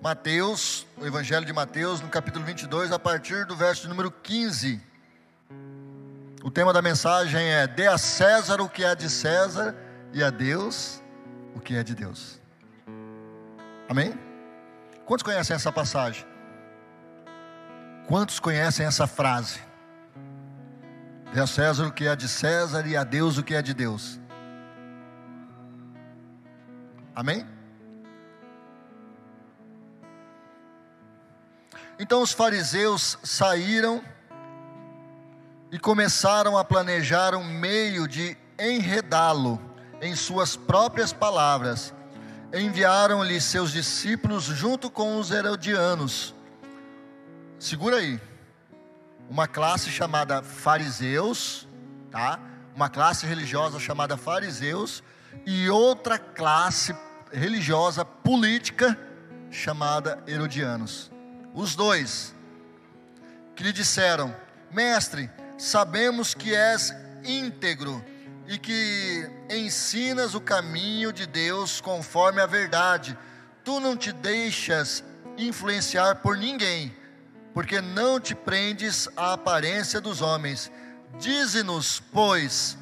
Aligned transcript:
Mateus, 0.00 0.86
o 0.96 1.04
Evangelho 1.04 1.44
de 1.44 1.52
Mateus, 1.52 2.00
no 2.00 2.08
capítulo 2.08 2.44
22, 2.44 2.92
a 2.92 2.98
partir 2.98 3.44
do 3.46 3.56
verso 3.56 3.88
número 3.88 4.10
15. 4.10 4.80
O 6.42 6.50
tema 6.50 6.72
da 6.72 6.80
mensagem 6.80 7.44
é: 7.48 7.66
Dê 7.66 7.88
a 7.88 7.98
César 7.98 8.60
o 8.60 8.68
que 8.68 8.84
é 8.84 8.94
de 8.94 9.10
César 9.10 9.74
e 10.12 10.22
a 10.22 10.30
Deus 10.30 11.02
o 11.54 11.60
que 11.60 11.74
é 11.74 11.82
de 11.82 11.96
Deus. 11.96 12.40
Amém? 13.88 14.16
Quantos 15.04 15.24
conhecem 15.24 15.56
essa 15.56 15.72
passagem? 15.72 16.24
Quantos 18.06 18.38
conhecem 18.38 18.86
essa 18.86 19.06
frase? 19.06 19.60
Dê 21.34 21.40
a 21.40 21.46
César 21.46 21.86
o 21.86 21.92
que 21.92 22.06
é 22.06 22.14
de 22.14 22.28
César 22.28 22.86
e 22.86 22.96
a 22.96 23.02
Deus 23.02 23.36
o 23.36 23.42
que 23.42 23.54
é 23.54 23.60
de 23.60 23.74
Deus. 23.74 24.20
Amém? 27.16 27.57
Então 31.98 32.22
os 32.22 32.32
fariseus 32.32 33.18
saíram 33.24 34.02
e 35.72 35.78
começaram 35.78 36.56
a 36.56 36.64
planejar 36.64 37.34
um 37.34 37.42
meio 37.42 38.06
de 38.06 38.36
enredá-lo 38.58 39.60
em 40.00 40.14
suas 40.14 40.54
próprias 40.54 41.12
palavras. 41.12 41.92
Enviaram-lhe 42.54 43.40
seus 43.40 43.72
discípulos 43.72 44.44
junto 44.44 44.88
com 44.88 45.18
os 45.18 45.32
herodianos. 45.32 46.34
Segura 47.58 47.96
aí. 47.96 48.20
Uma 49.28 49.48
classe 49.48 49.90
chamada 49.90 50.40
fariseus, 50.40 51.66
tá? 52.12 52.38
Uma 52.76 52.88
classe 52.88 53.26
religiosa 53.26 53.80
chamada 53.80 54.16
fariseus 54.16 55.02
e 55.44 55.68
outra 55.68 56.16
classe 56.16 56.94
religiosa 57.32 58.04
política 58.04 58.96
chamada 59.50 60.22
herodianos 60.26 61.10
os 61.58 61.74
dois, 61.74 62.32
que 63.56 63.64
lhe 63.64 63.72
disseram: 63.72 64.34
Mestre, 64.70 65.28
sabemos 65.58 66.32
que 66.32 66.54
és 66.54 66.94
íntegro 67.24 68.02
e 68.46 68.56
que 68.56 69.28
ensinas 69.50 70.36
o 70.36 70.40
caminho 70.40 71.12
de 71.12 71.26
Deus 71.26 71.80
conforme 71.80 72.40
a 72.40 72.46
verdade. 72.46 73.18
Tu 73.64 73.80
não 73.80 73.96
te 73.96 74.12
deixas 74.12 75.02
influenciar 75.36 76.16
por 76.16 76.36
ninguém, 76.36 76.96
porque 77.52 77.80
não 77.80 78.20
te 78.20 78.36
prendes 78.36 79.08
à 79.16 79.32
aparência 79.32 80.00
dos 80.00 80.22
homens. 80.22 80.70
Dize-nos, 81.18 82.00
pois, 82.12 82.78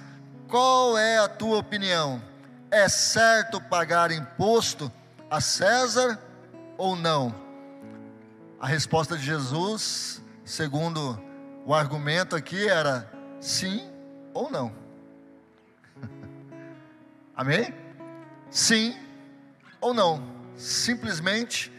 qual 0.49 0.99
é 0.99 1.19
a 1.19 1.29
tua 1.29 1.57
opinião? 1.57 2.23
É 2.71 2.91
certo 2.91 3.59
pagar 3.59 4.11
imposto 4.11 4.93
a 5.31 5.41
César 5.41 6.19
ou 6.77 6.95
não? 6.95 7.46
A 8.59 8.67
resposta 8.67 9.19
de 9.19 9.25
Jesus, 9.25 10.23
segundo 10.45 11.21
o 11.67 11.75
argumento 11.75 12.35
aqui, 12.35 12.67
era 12.69 13.11
sim 13.39 13.87
ou 14.33 14.51
não. 14.51 14.73
Amém? 17.37 17.75
Sim 18.51 18.97
ou 19.79 19.93
não. 19.93 20.23
Simplesmente 20.57 21.71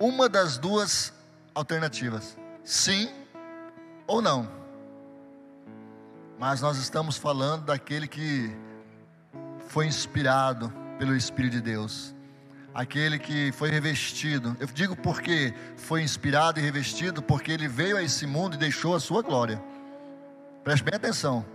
uma 0.00 0.26
das 0.26 0.56
duas 0.56 1.12
alternativas. 1.54 2.38
Sim 2.64 3.12
ou 4.06 4.22
não. 4.22 4.50
Mas 6.38 6.62
nós 6.62 6.78
estamos 6.78 7.18
falando 7.18 7.66
daquele 7.66 8.08
que 8.08 8.50
foi 9.68 9.86
inspirado 9.86 10.72
pelo 10.98 11.14
Espírito 11.14 11.52
de 11.52 11.60
Deus 11.60 12.13
aquele 12.74 13.18
que 13.18 13.52
foi 13.52 13.70
revestido. 13.70 14.56
Eu 14.58 14.66
digo 14.66 14.96
porque 14.96 15.54
foi 15.76 16.02
inspirado 16.02 16.58
e 16.58 16.62
revestido, 16.62 17.22
porque 17.22 17.52
ele 17.52 17.68
veio 17.68 17.96
a 17.96 18.02
esse 18.02 18.26
mundo 18.26 18.54
e 18.54 18.58
deixou 18.58 18.96
a 18.96 19.00
sua 19.00 19.22
glória. 19.22 19.62
Preste 20.64 20.82
bem 20.82 20.94
atenção. 20.94 21.46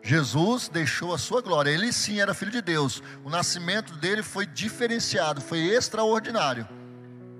Jesus 0.00 0.68
deixou 0.68 1.12
a 1.12 1.18
sua 1.18 1.42
glória. 1.42 1.70
Ele 1.70 1.92
sim 1.92 2.20
era 2.20 2.32
filho 2.32 2.52
de 2.52 2.62
Deus. 2.62 3.02
O 3.24 3.28
nascimento 3.28 3.94
dele 3.96 4.22
foi 4.22 4.46
diferenciado, 4.46 5.40
foi 5.40 5.58
extraordinário. 5.66 6.68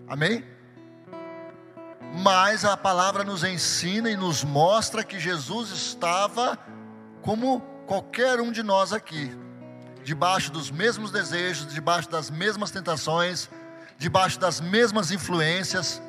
Amém? 0.09 0.45
Mas 2.21 2.65
a 2.65 2.77
palavra 2.77 3.23
nos 3.23 3.45
ensina 3.45 4.11
e 4.11 4.17
nos 4.17 4.43
mostra 4.43 5.05
que 5.05 5.21
Jesus 5.21 5.71
estava 5.71 6.59
como 7.23 7.61
qualquer 7.87 8.41
um 8.41 8.51
de 8.51 8.63
nós 8.63 8.93
aqui 8.93 9.31
debaixo 10.09 10.51
dos 10.51 10.71
mesmos 10.71 11.11
desejos, 11.11 11.67
debaixo 11.67 12.09
das 12.09 12.31
mesmas 12.31 12.71
tentações, 12.71 13.51
debaixo 13.99 14.41
das 14.41 14.59
mesmas 14.59 15.11
influências, 15.11 16.01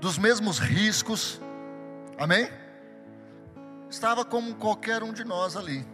dos 0.00 0.18
mesmos 0.18 0.58
riscos. 0.58 1.40
Amém? 2.18 2.50
Estava 3.88 4.24
como 4.24 4.56
qualquer 4.56 5.04
um 5.04 5.12
de 5.12 5.22
nós 5.22 5.56
ali. 5.56 5.86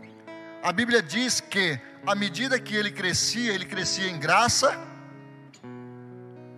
A 0.63 0.73
Bíblia 0.73 1.03
diz 1.03 1.39
que, 1.39 1.79
à 2.07 2.15
medida 2.15 2.59
que 2.59 2.75
ele 2.75 2.91
crescia, 2.91 3.53
ele 3.53 3.67
crescia 3.67 4.09
em 4.09 4.19
graça, 4.19 4.75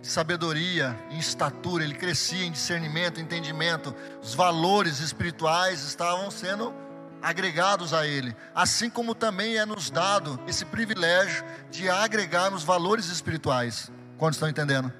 sabedoria, 0.01 0.97
em 1.11 1.19
estatura, 1.19 1.83
ele 1.83 1.95
crescia 1.95 2.45
em 2.45 2.53
discernimento, 2.53 3.19
entendimento, 3.19 3.93
os 4.23 4.33
valores 4.33 5.01
espirituais 5.01 5.83
estavam 5.83 6.31
sendo 6.31 6.73
agregados 7.21 7.93
a 7.93 8.07
Ele, 8.07 8.35
assim 8.55 8.89
como 8.89 9.13
também 9.13 9.57
é 9.57 9.65
nos 9.65 9.89
dado 9.89 10.39
esse 10.47 10.65
privilégio 10.65 11.43
de 11.69 11.89
agregarmos 11.89 12.63
valores 12.63 13.07
espirituais. 13.07 13.91
Quantos 14.17 14.37
estão 14.37 14.49
entendendo? 14.49 14.91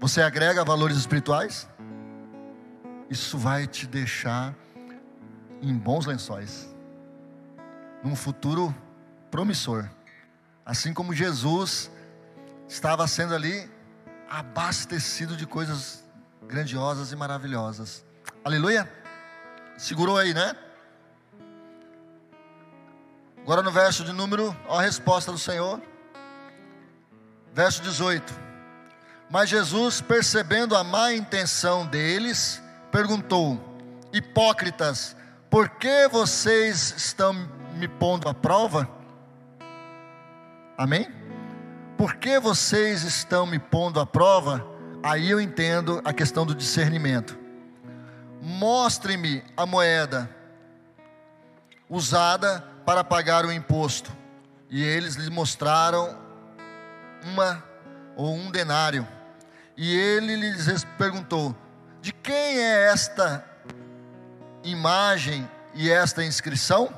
Você 0.00 0.22
agrega 0.22 0.64
valores 0.64 0.96
espirituais? 0.96 1.68
Isso 3.08 3.38
vai 3.38 3.66
te 3.66 3.86
deixar 3.86 4.54
em 5.62 5.76
bons 5.76 6.06
lençóis, 6.06 6.68
num 8.02 8.16
futuro 8.16 8.74
promissor. 9.30 9.88
Assim 10.64 10.92
como 10.92 11.12
Jesus 11.12 11.90
estava 12.68 13.06
sendo 13.06 13.34
ali 13.34 13.70
abastecido 14.28 15.36
de 15.36 15.46
coisas 15.46 16.04
grandiosas 16.46 17.12
e 17.12 17.16
maravilhosas. 17.16 18.04
Aleluia? 18.44 18.90
Segurou 19.76 20.16
aí, 20.16 20.34
né? 20.34 20.54
Agora 23.44 23.62
no 23.62 23.70
verso 23.70 24.04
de 24.04 24.12
número, 24.12 24.56
ó 24.66 24.78
a 24.78 24.82
resposta 24.82 25.30
do 25.30 25.36
Senhor. 25.36 25.78
Verso 27.52 27.82
18. 27.82 28.32
Mas 29.28 29.50
Jesus, 29.50 30.00
percebendo 30.00 30.74
a 30.74 30.82
má 30.82 31.12
intenção 31.12 31.84
deles, 31.84 32.62
perguntou: 32.90 33.60
Hipócritas, 34.14 35.14
por 35.50 35.68
que 35.68 36.08
vocês 36.08 36.94
estão 36.96 37.34
me 37.74 37.86
pondo 37.86 38.30
à 38.30 38.34
prova? 38.34 38.88
Amém? 40.78 41.06
Por 41.98 42.16
que 42.16 42.40
vocês 42.40 43.02
estão 43.02 43.44
me 43.44 43.58
pondo 43.58 44.00
à 44.00 44.06
prova? 44.06 44.66
Aí 45.02 45.30
eu 45.30 45.38
entendo 45.38 46.00
a 46.02 46.14
questão 46.14 46.46
do 46.46 46.54
discernimento. 46.54 47.38
Mostre-me 48.40 49.44
a 49.54 49.66
moeda 49.66 50.30
usada 51.90 52.73
para 52.84 53.04
pagar 53.04 53.44
o 53.44 53.52
imposto. 53.52 54.10
E 54.70 54.82
eles 54.82 55.14
lhe 55.14 55.30
mostraram 55.30 56.18
uma 57.22 57.62
ou 58.16 58.34
um 58.34 58.50
denário. 58.50 59.06
E 59.76 59.94
ele 59.94 60.36
lhes 60.36 60.84
perguntou: 60.98 61.54
De 62.00 62.12
quem 62.12 62.58
é 62.58 62.90
esta 62.90 63.44
imagem 64.62 65.48
e 65.74 65.90
esta 65.90 66.24
inscrição? 66.24 66.92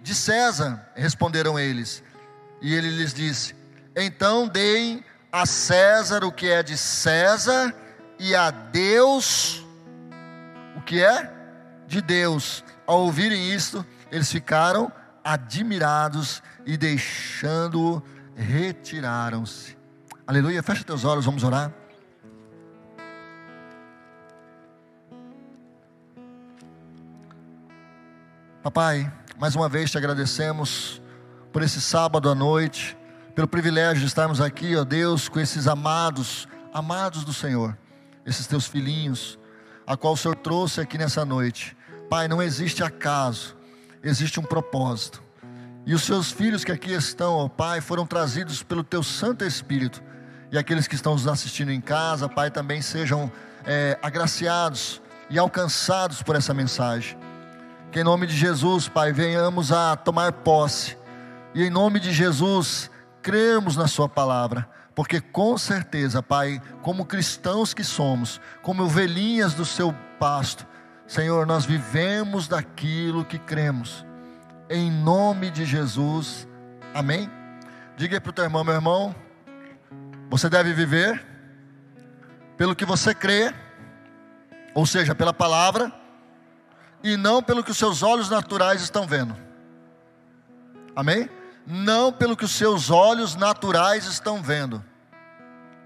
De 0.00 0.14
César, 0.14 0.88
responderam 0.94 1.58
eles. 1.58 2.02
E 2.60 2.74
ele 2.74 2.90
lhes 2.90 3.12
disse: 3.12 3.54
Então 3.94 4.46
deem 4.46 5.04
a 5.32 5.44
César 5.46 6.24
o 6.24 6.32
que 6.32 6.48
é 6.48 6.62
de 6.62 6.76
César 6.76 7.74
e 8.18 8.34
a 8.34 8.50
Deus 8.50 9.64
o 10.76 10.82
que 10.82 11.02
é 11.02 11.32
de 11.86 12.00
Deus. 12.00 12.62
Ao 12.86 13.00
ouvirem 13.00 13.52
isto, 13.52 13.84
eles 14.10 14.30
ficaram 14.30 14.90
admirados 15.24 16.42
e 16.64 16.76
deixando-o, 16.76 18.02
retiraram-se. 18.34 19.76
Aleluia. 20.26 20.62
Fecha 20.62 20.84
teus 20.84 21.04
olhos, 21.04 21.24
vamos 21.24 21.42
orar. 21.44 21.72
Papai, 28.62 29.12
mais 29.38 29.54
uma 29.54 29.68
vez 29.68 29.90
te 29.90 29.98
agradecemos 29.98 31.00
por 31.52 31.62
esse 31.62 31.80
sábado 31.80 32.28
à 32.28 32.34
noite, 32.34 32.98
pelo 33.34 33.46
privilégio 33.46 34.00
de 34.00 34.06
estarmos 34.06 34.40
aqui, 34.40 34.74
ó 34.76 34.82
Deus, 34.82 35.28
com 35.28 35.38
esses 35.38 35.68
amados, 35.68 36.48
amados 36.74 37.24
do 37.24 37.32
Senhor, 37.32 37.78
esses 38.26 38.46
teus 38.46 38.66
filhinhos, 38.66 39.38
a 39.86 39.96
qual 39.96 40.14
o 40.14 40.16
Senhor 40.16 40.34
trouxe 40.34 40.80
aqui 40.80 40.98
nessa 40.98 41.24
noite. 41.24 41.76
Pai, 42.10 42.26
não 42.26 42.42
existe 42.42 42.82
acaso, 42.82 43.55
existe 44.02 44.40
um 44.40 44.42
propósito. 44.42 45.22
E 45.84 45.94
os 45.94 46.02
seus 46.02 46.32
filhos 46.32 46.64
que 46.64 46.72
aqui 46.72 46.92
estão, 46.92 47.34
ó 47.34 47.48
Pai, 47.48 47.80
foram 47.80 48.06
trazidos 48.06 48.62
pelo 48.62 48.82
teu 48.82 49.02
Santo 49.02 49.44
Espírito. 49.44 50.02
e 50.50 50.58
aqueles 50.58 50.86
que 50.86 50.94
estão 50.94 51.12
nos 51.12 51.26
assistindo 51.26 51.70
em 51.70 51.80
casa, 51.80 52.28
Pai, 52.28 52.50
também 52.50 52.80
sejam 52.80 53.30
é, 53.64 53.98
agraciados 54.02 55.02
e 55.28 55.38
alcançados 55.38 56.22
por 56.22 56.36
essa 56.36 56.54
mensagem. 56.54 57.18
Que 57.90 58.00
em 58.00 58.04
nome 58.04 58.26
de 58.26 58.36
Jesus, 58.36 58.88
Pai, 58.88 59.12
venhamos 59.12 59.72
a 59.72 59.96
tomar 59.96 60.32
posse 60.32 60.96
e 61.54 61.64
em 61.64 61.70
nome 61.70 61.98
de 61.98 62.12
Jesus, 62.12 62.90
crermos 63.22 63.76
na 63.76 63.88
Sua 63.88 64.08
palavra, 64.08 64.68
porque 64.94 65.20
com 65.20 65.56
certeza, 65.56 66.22
Pai, 66.22 66.60
como 66.82 67.06
cristãos 67.06 67.72
que 67.72 67.82
somos, 67.82 68.40
como 68.62 68.84
ovelhinhas 68.84 69.54
do 69.54 69.64
Seu 69.64 69.94
pasto, 70.18 70.66
Senhor, 71.06 71.46
nós 71.46 71.64
vivemos 71.64 72.48
daquilo 72.48 73.24
que 73.24 73.38
cremos, 73.38 74.04
em 74.68 74.90
nome 74.90 75.50
de 75.52 75.64
Jesus, 75.64 76.48
amém? 76.92 77.30
Diga 77.96 78.20
para 78.20 78.30
o 78.30 78.32
teu 78.32 78.44
irmão, 78.44 78.64
meu 78.64 78.74
irmão, 78.74 79.14
você 80.28 80.48
deve 80.48 80.72
viver 80.72 81.24
pelo 82.56 82.74
que 82.74 82.84
você 82.84 83.14
crê, 83.14 83.54
ou 84.74 84.84
seja, 84.84 85.14
pela 85.14 85.32
palavra, 85.32 85.92
e 87.04 87.16
não 87.16 87.40
pelo 87.40 87.62
que 87.62 87.70
os 87.70 87.78
seus 87.78 88.02
olhos 88.02 88.28
naturais 88.28 88.82
estão 88.82 89.06
vendo. 89.06 89.36
Amém? 90.96 91.30
Não 91.64 92.12
pelo 92.12 92.36
que 92.36 92.44
os 92.44 92.50
seus 92.50 92.90
olhos 92.90 93.36
naturais 93.36 94.06
estão 94.06 94.42
vendo. 94.42 94.84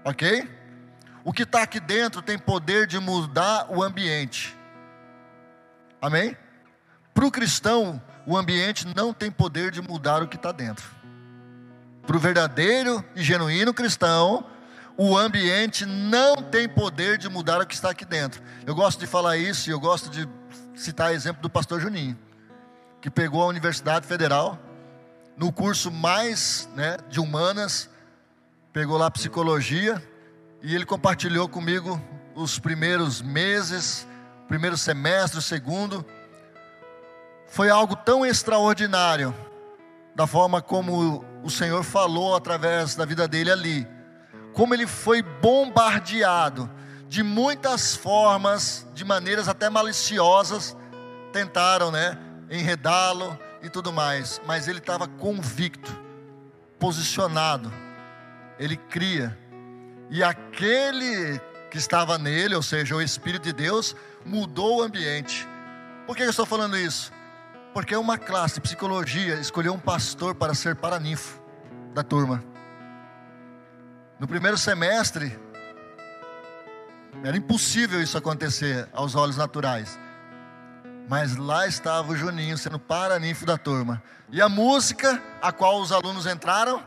Ok? 0.03 0.49
O 1.23 1.31
que 1.31 1.43
está 1.43 1.61
aqui 1.61 1.79
dentro 1.79 2.23
tem 2.23 2.39
poder 2.39 2.87
de 2.87 2.99
mudar 2.99 3.67
o 3.69 3.83
ambiente. 3.83 4.57
Amém? 6.01 6.35
Para 7.13 7.25
o 7.25 7.31
cristão, 7.31 8.01
o 8.25 8.35
ambiente 8.35 8.87
não 8.95 9.13
tem 9.13 9.29
poder 9.29 9.71
de 9.71 9.81
mudar 9.81 10.23
o 10.23 10.27
que 10.27 10.35
está 10.35 10.51
dentro. 10.51 10.89
Para 12.05 12.17
o 12.17 12.19
verdadeiro 12.19 13.05
e 13.15 13.21
genuíno 13.21 13.73
cristão, 13.73 14.45
o 14.97 15.17
ambiente 15.17 15.85
não 15.85 16.35
tem 16.37 16.67
poder 16.67 17.17
de 17.17 17.29
mudar 17.29 17.61
o 17.61 17.65
que 17.65 17.75
está 17.75 17.91
aqui 17.91 18.05
dentro. 18.05 18.41
Eu 18.65 18.73
gosto 18.73 18.99
de 18.99 19.07
falar 19.07 19.37
isso 19.37 19.69
e 19.69 19.71
eu 19.71 19.79
gosto 19.79 20.09
de 20.09 20.27
citar 20.75 21.11
o 21.11 21.13
exemplo 21.13 21.41
do 21.41 21.49
pastor 21.49 21.79
Juninho, 21.79 22.17
que 22.99 23.09
pegou 23.09 23.43
a 23.43 23.47
Universidade 23.47 24.07
Federal, 24.07 24.59
no 25.37 25.51
curso 25.51 25.91
mais 25.91 26.67
né, 26.75 26.97
de 27.09 27.19
humanas, 27.19 27.89
pegou 28.73 28.97
lá 28.97 29.09
psicologia, 29.09 30.01
e 30.61 30.75
ele 30.75 30.85
compartilhou 30.85 31.47
comigo 31.49 32.01
os 32.35 32.59
primeiros 32.59 33.21
meses, 33.21 34.07
primeiro 34.51 34.75
semestre, 34.75 35.39
o 35.39 35.41
segundo. 35.41 36.05
Foi 37.47 37.69
algo 37.69 37.95
tão 37.95 38.25
extraordinário, 38.25 39.33
da 40.13 40.27
forma 40.27 40.61
como 40.61 41.23
o 41.41 41.49
Senhor 41.49 41.81
falou 41.83 42.35
através 42.35 42.93
da 42.93 43.05
vida 43.05 43.29
dele 43.29 43.49
ali, 43.49 43.87
como 44.51 44.73
ele 44.73 44.85
foi 44.85 45.21
bombardeado 45.21 46.69
de 47.07 47.23
muitas 47.23 47.95
formas, 47.95 48.85
de 48.93 49.05
maneiras 49.05 49.47
até 49.47 49.69
maliciosas, 49.69 50.75
tentaram, 51.31 51.89
né, 51.89 52.17
enredá-lo 52.49 53.39
e 53.63 53.69
tudo 53.69 53.93
mais, 53.93 54.41
mas 54.45 54.67
ele 54.67 54.79
estava 54.79 55.07
convicto, 55.07 55.97
posicionado, 56.77 57.71
ele 58.59 58.75
cria, 58.75 59.37
e 60.09 60.21
aquele 60.21 61.39
que 61.71 61.77
estava 61.77 62.17
nele, 62.17 62.53
ou 62.53 62.61
seja, 62.61 62.93
o 62.93 63.01
Espírito 63.01 63.43
de 63.43 63.53
Deus, 63.53 63.95
mudou 64.25 64.79
o 64.79 64.81
ambiente. 64.83 65.47
Por 66.05 66.15
que 66.17 66.21
eu 66.21 66.29
estou 66.29 66.45
falando 66.45 66.77
isso? 66.77 67.13
Porque 67.73 67.95
uma 67.95 68.17
classe 68.17 68.55
de 68.55 68.61
psicologia 68.61 69.35
escolheu 69.35 69.73
um 69.73 69.79
pastor 69.79 70.35
para 70.35 70.53
ser 70.53 70.75
paraninfo 70.75 71.41
da 71.93 72.03
turma. 72.03 72.43
No 74.19 74.27
primeiro 74.27 74.57
semestre, 74.57 75.39
era 77.23 77.37
impossível 77.37 78.01
isso 78.01 78.17
acontecer 78.17 78.89
aos 78.91 79.15
olhos 79.15 79.37
naturais. 79.37 79.97
Mas 81.07 81.37
lá 81.37 81.65
estava 81.65 82.11
o 82.11 82.15
Juninho 82.17 82.57
sendo 82.57 82.79
paraninfo 82.79 83.45
da 83.45 83.57
turma. 83.57 84.03
E 84.29 84.41
a 84.41 84.49
música 84.49 85.23
a 85.41 85.53
qual 85.53 85.79
os 85.79 85.93
alunos 85.93 86.25
entraram, 86.25 86.83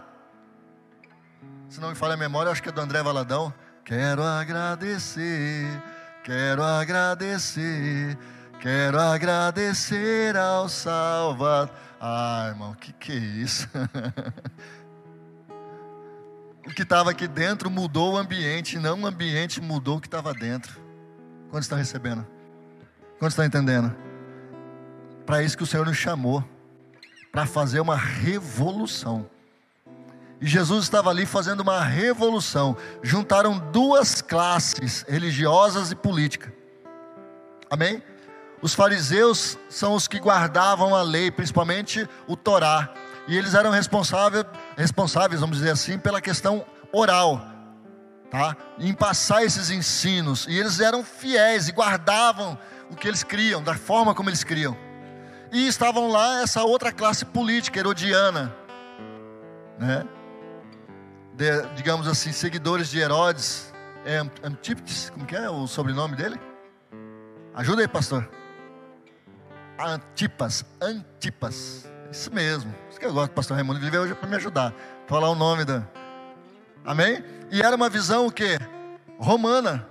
se 1.71 1.81
não 1.81 1.89
me 1.89 1.95
falha 1.95 2.15
a 2.15 2.19
memória, 2.19 2.53
acho 2.53 2.63
que 2.63 2.69
é 2.69 2.73
do 2.73 2.81
André 2.81 3.03
Valadão. 3.03 3.53
Quero 3.85 4.23
agradecer, 4.23 5.83
quero 6.25 6.63
agradecer, 6.63 8.17
quero 8.59 8.99
agradecer 8.99 10.35
ao 10.39 10.71
Salvador. 10.71 11.69
Ah, 12.01 12.47
irmão, 12.49 12.71
o 12.71 12.77
que, 12.77 12.95
que 12.95 13.13
é 13.13 13.17
isso? 13.17 13.69
o 16.67 16.71
que 16.71 16.81
estava 16.81 17.11
aqui 17.11 17.29
dentro 17.29 17.71
mudou 17.71 18.15
o 18.15 18.17
ambiente, 18.17 18.79
não 18.79 19.03
o 19.03 19.07
ambiente 19.07 19.61
mudou 19.61 19.99
o 19.99 20.01
que 20.01 20.07
estava 20.07 20.33
dentro. 20.33 20.81
Quantos 21.51 21.67
estão 21.67 21.77
recebendo? 21.77 22.27
Quantos 23.19 23.35
estão 23.35 23.45
entendendo? 23.45 23.95
Para 25.27 25.43
isso 25.43 25.59
que 25.59 25.63
o 25.63 25.67
Senhor 25.67 25.85
nos 25.85 25.99
chamou, 25.99 26.43
para 27.31 27.45
fazer 27.45 27.81
uma 27.81 27.97
revolução. 27.97 29.29
Jesus 30.47 30.85
estava 30.85 31.11
ali 31.11 31.25
fazendo 31.25 31.61
uma 31.61 31.81
revolução. 31.81 32.77
Juntaram 33.03 33.59
duas 33.59 34.21
classes, 34.21 35.05
religiosas 35.09 35.91
e 35.91 35.95
política. 35.95 36.53
Amém? 37.71 38.03
Os 38.61 38.75
fariseus 38.75 39.59
são 39.69 39.95
os 39.95 40.09
que 40.09 40.19
guardavam 40.19 40.95
a 40.95 41.03
lei, 41.03 41.31
principalmente 41.31 42.09
o 42.27 42.37
Torá. 42.37 42.93
E 43.27 43.37
eles 43.37 43.55
eram 43.55 43.71
responsáveis, 43.71 44.45
responsáveis, 44.77 45.41
vamos 45.41 45.59
dizer 45.59 45.71
assim, 45.71 45.99
pela 45.99 46.21
questão 46.21 46.65
oral, 46.93 47.41
tá? 48.31 48.57
Em 48.79 48.93
passar 48.93 49.45
esses 49.45 49.71
ensinos. 49.71 50.47
E 50.47 50.59
eles 50.59 50.79
eram 50.79 51.03
fiéis 51.03 51.69
e 51.69 51.73
guardavam 51.73 52.59
o 52.91 52.97
que 52.97 53.09
eles 53.09 53.23
criam, 53.23 53.63
da 53.63 53.75
forma 53.75 54.15
como 54.15 54.29
eles 54.29 54.45
criam. 54.45 54.77
E 55.51 55.67
estavam 55.67 56.11
lá 56.11 56.43
essa 56.43 56.63
outra 56.65 56.93
classe 56.93 57.25
política, 57.25 57.79
herodiana, 57.79 58.55
né? 59.79 60.05
De, 61.35 61.67
digamos 61.75 62.07
assim, 62.07 62.33
seguidores 62.33 62.89
de 62.89 63.01
Herodes, 63.01 63.73
é 64.05 64.19
Antípodes, 64.43 65.11
como 65.11 65.27
que 65.27 65.35
é 65.35 65.51
o 65.51 65.67
sobrenome 65.67 66.15
dele? 66.15 66.39
Ajuda 67.55 67.83
aí, 67.83 67.89
pastor. 67.89 68.29
Antipas, 69.79 70.65
Antipas, 70.81 71.91
isso 72.11 72.33
mesmo. 72.33 72.73
Isso 72.89 73.01
que 73.01 73.07
eu 73.07 73.13
gosto 73.13 73.33
pastor 73.33 73.57
Raimundo, 73.57 73.81
ele 73.81 73.91
veio 73.91 74.05
hoje 74.05 74.15
para 74.15 74.29
me 74.29 74.37
ajudar, 74.37 74.73
falar 75.07 75.29
o 75.29 75.35
nome 75.35 75.65
da. 75.65 75.83
Amém? 76.85 77.25
E 77.51 77.61
era 77.61 77.75
uma 77.75 77.89
visão 77.89 78.27
o 78.27 78.31
quê? 78.31 78.59
Romana. 79.19 79.87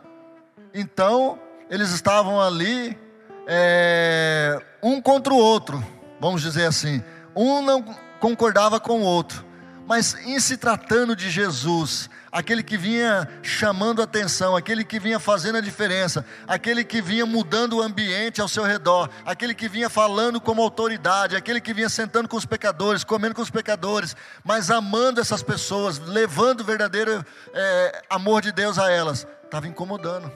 Então, 0.73 1.37
eles 1.69 1.91
estavam 1.91 2.41
ali, 2.41 2.97
é, 3.45 4.61
um 4.81 5.01
contra 5.01 5.33
o 5.33 5.37
outro, 5.37 5.83
vamos 6.19 6.41
dizer 6.41 6.65
assim. 6.65 7.03
Um 7.35 7.61
não 7.61 7.83
concordava 8.19 8.79
com 8.79 9.01
o 9.01 9.03
outro. 9.03 9.43
Mas 9.85 10.15
em 10.25 10.39
se 10.39 10.55
tratando 10.55 11.15
de 11.15 11.29
Jesus, 11.29 12.09
aquele 12.31 12.63
que 12.63 12.77
vinha 12.77 13.29
chamando 13.41 14.01
atenção, 14.01 14.55
aquele 14.55 14.83
que 14.83 14.97
vinha 14.97 15.19
fazendo 15.19 15.57
a 15.57 15.61
diferença, 15.61 16.25
aquele 16.47 16.83
que 16.85 17.01
vinha 17.01 17.25
mudando 17.25 17.73
o 17.73 17.81
ambiente 17.81 18.39
ao 18.39 18.47
seu 18.47 18.63
redor, 18.63 19.09
aquele 19.25 19.53
que 19.53 19.67
vinha 19.67 19.89
falando 19.89 20.39
como 20.39 20.61
autoridade, 20.61 21.35
aquele 21.35 21.59
que 21.59 21.73
vinha 21.73 21.89
sentando 21.89 22.29
com 22.29 22.37
os 22.37 22.45
pecadores, 22.45 23.03
comendo 23.03 23.35
com 23.35 23.41
os 23.41 23.49
pecadores, 23.49 24.15
mas 24.43 24.71
amando 24.71 25.19
essas 25.19 25.43
pessoas, 25.43 25.99
levando 25.99 26.61
o 26.61 26.65
verdadeiro 26.65 27.23
é, 27.53 28.03
amor 28.09 28.41
de 28.41 28.51
Deus 28.53 28.79
a 28.79 28.89
elas, 28.89 29.27
estava 29.43 29.67
incomodando. 29.67 30.31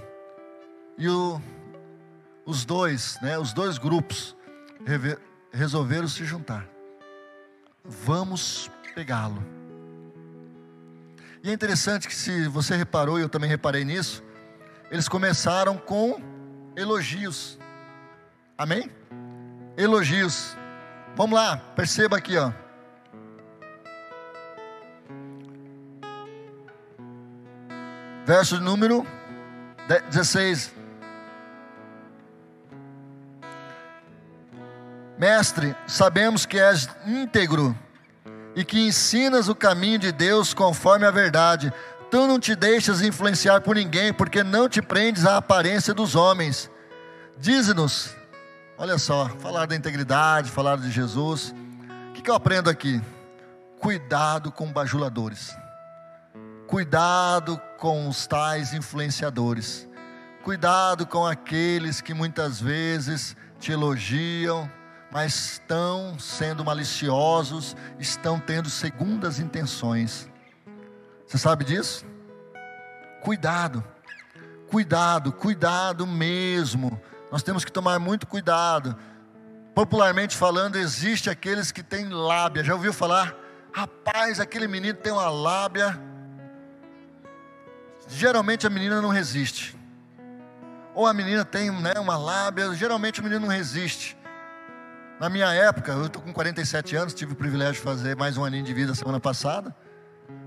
E 0.97 1.07
o, 1.07 1.41
os 2.45 2.65
dois, 2.65 3.17
né, 3.21 3.39
os 3.39 3.53
dois 3.53 3.77
grupos, 3.77 4.35
resolveram 5.51 6.07
se 6.07 6.25
juntar. 6.25 6.67
Vamos 7.83 8.69
pegá-lo. 8.97 9.45
E 11.43 11.51
é 11.51 11.53
interessante 11.53 12.07
que, 12.07 12.15
se 12.15 12.47
você 12.47 12.75
reparou, 12.75 13.19
e 13.19 13.21
eu 13.21 13.29
também 13.29 13.47
reparei 13.47 13.85
nisso, 13.85 14.23
eles 14.89 15.07
começaram 15.07 15.77
com 15.77 16.19
elogios. 16.75 17.59
Amém? 18.57 18.89
Elogios. 19.77 20.57
Vamos 21.15 21.37
lá, 21.37 21.57
perceba 21.75 22.17
aqui, 22.17 22.39
ó. 22.39 22.51
Verso 28.25 28.59
número 28.59 29.05
16. 30.09 30.73
Mestre, 35.19 35.75
sabemos 35.85 36.47
que 36.47 36.59
és 36.59 36.89
íntegro 37.05 37.77
e 38.57 38.65
que 38.65 38.87
ensinas 38.87 39.47
o 39.47 39.53
caminho 39.53 39.99
de 39.99 40.11
Deus 40.11 40.51
conforme 40.51 41.05
a 41.05 41.11
verdade. 41.11 41.71
Tu 42.09 42.25
não 42.25 42.39
te 42.39 42.55
deixas 42.55 43.03
influenciar 43.03 43.61
por 43.61 43.75
ninguém, 43.75 44.11
porque 44.11 44.43
não 44.43 44.67
te 44.67 44.81
prendes 44.81 45.27
à 45.27 45.37
aparência 45.37 45.93
dos 45.93 46.15
homens. 46.15 46.67
Dize-nos, 47.37 48.15
olha 48.75 48.97
só, 48.97 49.29
falar 49.37 49.67
da 49.67 49.75
integridade, 49.75 50.49
falar 50.49 50.77
de 50.77 50.89
Jesus. 50.89 51.53
O 52.09 52.13
que, 52.13 52.27
eu 52.27 52.33
aprendo 52.33 52.67
aqui? 52.67 52.99
Cuidado 53.79 54.51
com 54.51 54.73
bajuladores. 54.73 55.55
Cuidado 56.65 57.61
com 57.77 58.09
os 58.09 58.25
tais 58.25 58.73
influenciadores. 58.73 59.87
Cuidado 60.43 61.05
com 61.05 61.27
aqueles 61.27 62.01
que 62.01 62.11
muitas 62.11 62.59
vezes 62.59 63.37
te 63.59 63.71
elogiam, 63.71 64.67
mas 65.11 65.33
estão 65.51 66.17
sendo 66.19 66.63
maliciosos, 66.65 67.75
estão 67.99 68.39
tendo 68.39 68.69
segundas 68.69 69.39
intenções. 69.39 70.29
Você 71.25 71.37
sabe 71.37 71.63
disso? 71.63 72.05
Cuidado, 73.21 73.83
cuidado, 74.69 75.31
cuidado 75.31 76.05
mesmo. 76.05 76.99
Nós 77.31 77.43
temos 77.43 77.65
que 77.65 77.71
tomar 77.71 77.99
muito 77.99 78.27
cuidado. 78.27 78.97
Popularmente 79.73 80.35
falando, 80.35 80.75
existe 80.75 81.29
aqueles 81.29 81.71
que 81.71 81.83
têm 81.83 82.09
lábia. 82.09 82.63
Já 82.63 82.73
ouviu 82.73 82.91
falar? 82.91 83.35
Rapaz, 83.71 84.39
aquele 84.39 84.67
menino 84.67 84.97
tem 84.97 85.11
uma 85.11 85.29
lábia. 85.29 85.99
Geralmente 88.07 88.65
a 88.65 88.69
menina 88.69 89.01
não 89.01 89.09
resiste. 89.09 89.77
Ou 90.95 91.05
a 91.05 91.13
menina 91.13 91.45
tem 91.45 91.69
né, 91.69 91.93
uma 91.99 92.17
lábia, 92.17 92.73
geralmente 92.73 93.19
o 93.19 93.23
menino 93.23 93.41
não 93.41 93.49
resiste. 93.49 94.16
Na 95.19 95.29
minha 95.29 95.51
época, 95.51 95.93
eu 95.93 96.05
estou 96.05 96.21
com 96.21 96.31
47 96.31 96.95
anos, 96.95 97.11
tive 97.11 97.33
o 97.33 97.35
privilégio 97.35 97.73
de 97.73 97.79
fazer 97.79 98.15
mais 98.15 98.37
um 98.37 98.45
aninho 98.45 98.63
de 98.63 98.71
vida 98.71 98.93
semana 98.93 99.19
passada. 99.19 99.75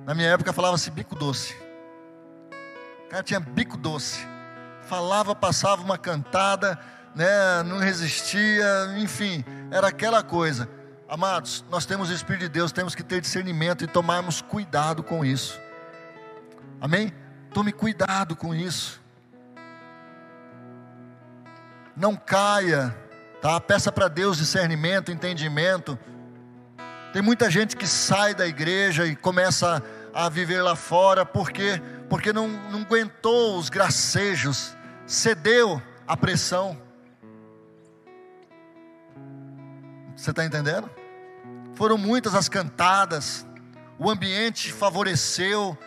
Na 0.06 0.14
minha 0.14 0.28
época 0.28 0.52
falava-se 0.52 0.88
bico 0.92 1.16
doce. 1.16 1.56
O 3.06 3.08
cara 3.08 3.24
tinha 3.24 3.40
bico 3.40 3.76
doce. 3.76 4.24
Falava, 4.82 5.34
passava 5.34 5.82
uma 5.82 5.98
cantada, 5.98 6.78
né, 7.16 7.64
não 7.64 7.78
resistia, 7.78 8.64
enfim, 8.96 9.44
era 9.72 9.88
aquela 9.88 10.22
coisa. 10.22 10.68
Amados, 11.08 11.64
nós 11.68 11.84
temos 11.84 12.08
o 12.08 12.12
Espírito 12.12 12.42
de 12.42 12.48
Deus, 12.48 12.70
temos 12.70 12.94
que 12.94 13.02
ter 13.02 13.20
discernimento 13.20 13.82
e 13.82 13.88
tomarmos 13.88 14.40
cuidado 14.40 15.02
com 15.02 15.24
isso. 15.24 15.60
Amém? 16.80 17.12
Tome 17.52 17.72
cuidado 17.72 18.36
com 18.36 18.54
isso. 18.54 19.00
Não 21.96 22.14
caia, 22.14 22.96
tá? 23.40 23.60
Peça 23.60 23.90
para 23.90 24.08
Deus 24.08 24.36
discernimento, 24.36 25.10
entendimento. 25.10 25.98
Tem 27.12 27.22
muita 27.22 27.50
gente 27.50 27.76
que 27.76 27.86
sai 27.86 28.34
da 28.34 28.46
igreja 28.46 29.06
e 29.06 29.16
começa 29.16 29.82
a 30.12 30.28
viver 30.28 30.62
lá 30.62 30.76
fora 30.76 31.24
porque 31.24 31.80
porque 32.10 32.32
não, 32.32 32.48
não 32.48 32.80
aguentou 32.80 33.56
os 33.56 33.68
gracejos, 33.68 34.76
cedeu 35.06 35.80
à 36.08 36.16
pressão. 36.16 36.76
Você 40.16 40.30
está 40.30 40.44
entendendo? 40.44 40.90
Foram 41.74 41.96
muitas 41.96 42.34
as 42.34 42.48
cantadas, 42.48 43.46
o 43.96 44.10
ambiente 44.10 44.72
favoreceu, 44.72 45.78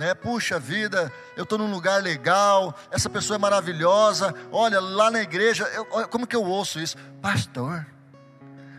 né? 0.00 0.14
Puxa 0.14 0.58
vida, 0.58 1.12
eu 1.36 1.42
estou 1.42 1.58
num 1.58 1.70
lugar 1.70 2.02
legal, 2.02 2.74
essa 2.90 3.10
pessoa 3.10 3.34
é 3.34 3.38
maravilhosa. 3.38 4.34
Olha, 4.50 4.80
lá 4.80 5.10
na 5.10 5.20
igreja, 5.20 5.64
eu, 5.74 5.84
como 6.08 6.26
que 6.26 6.34
eu 6.34 6.42
ouço 6.42 6.80
isso? 6.80 6.96
Pastor, 7.20 7.84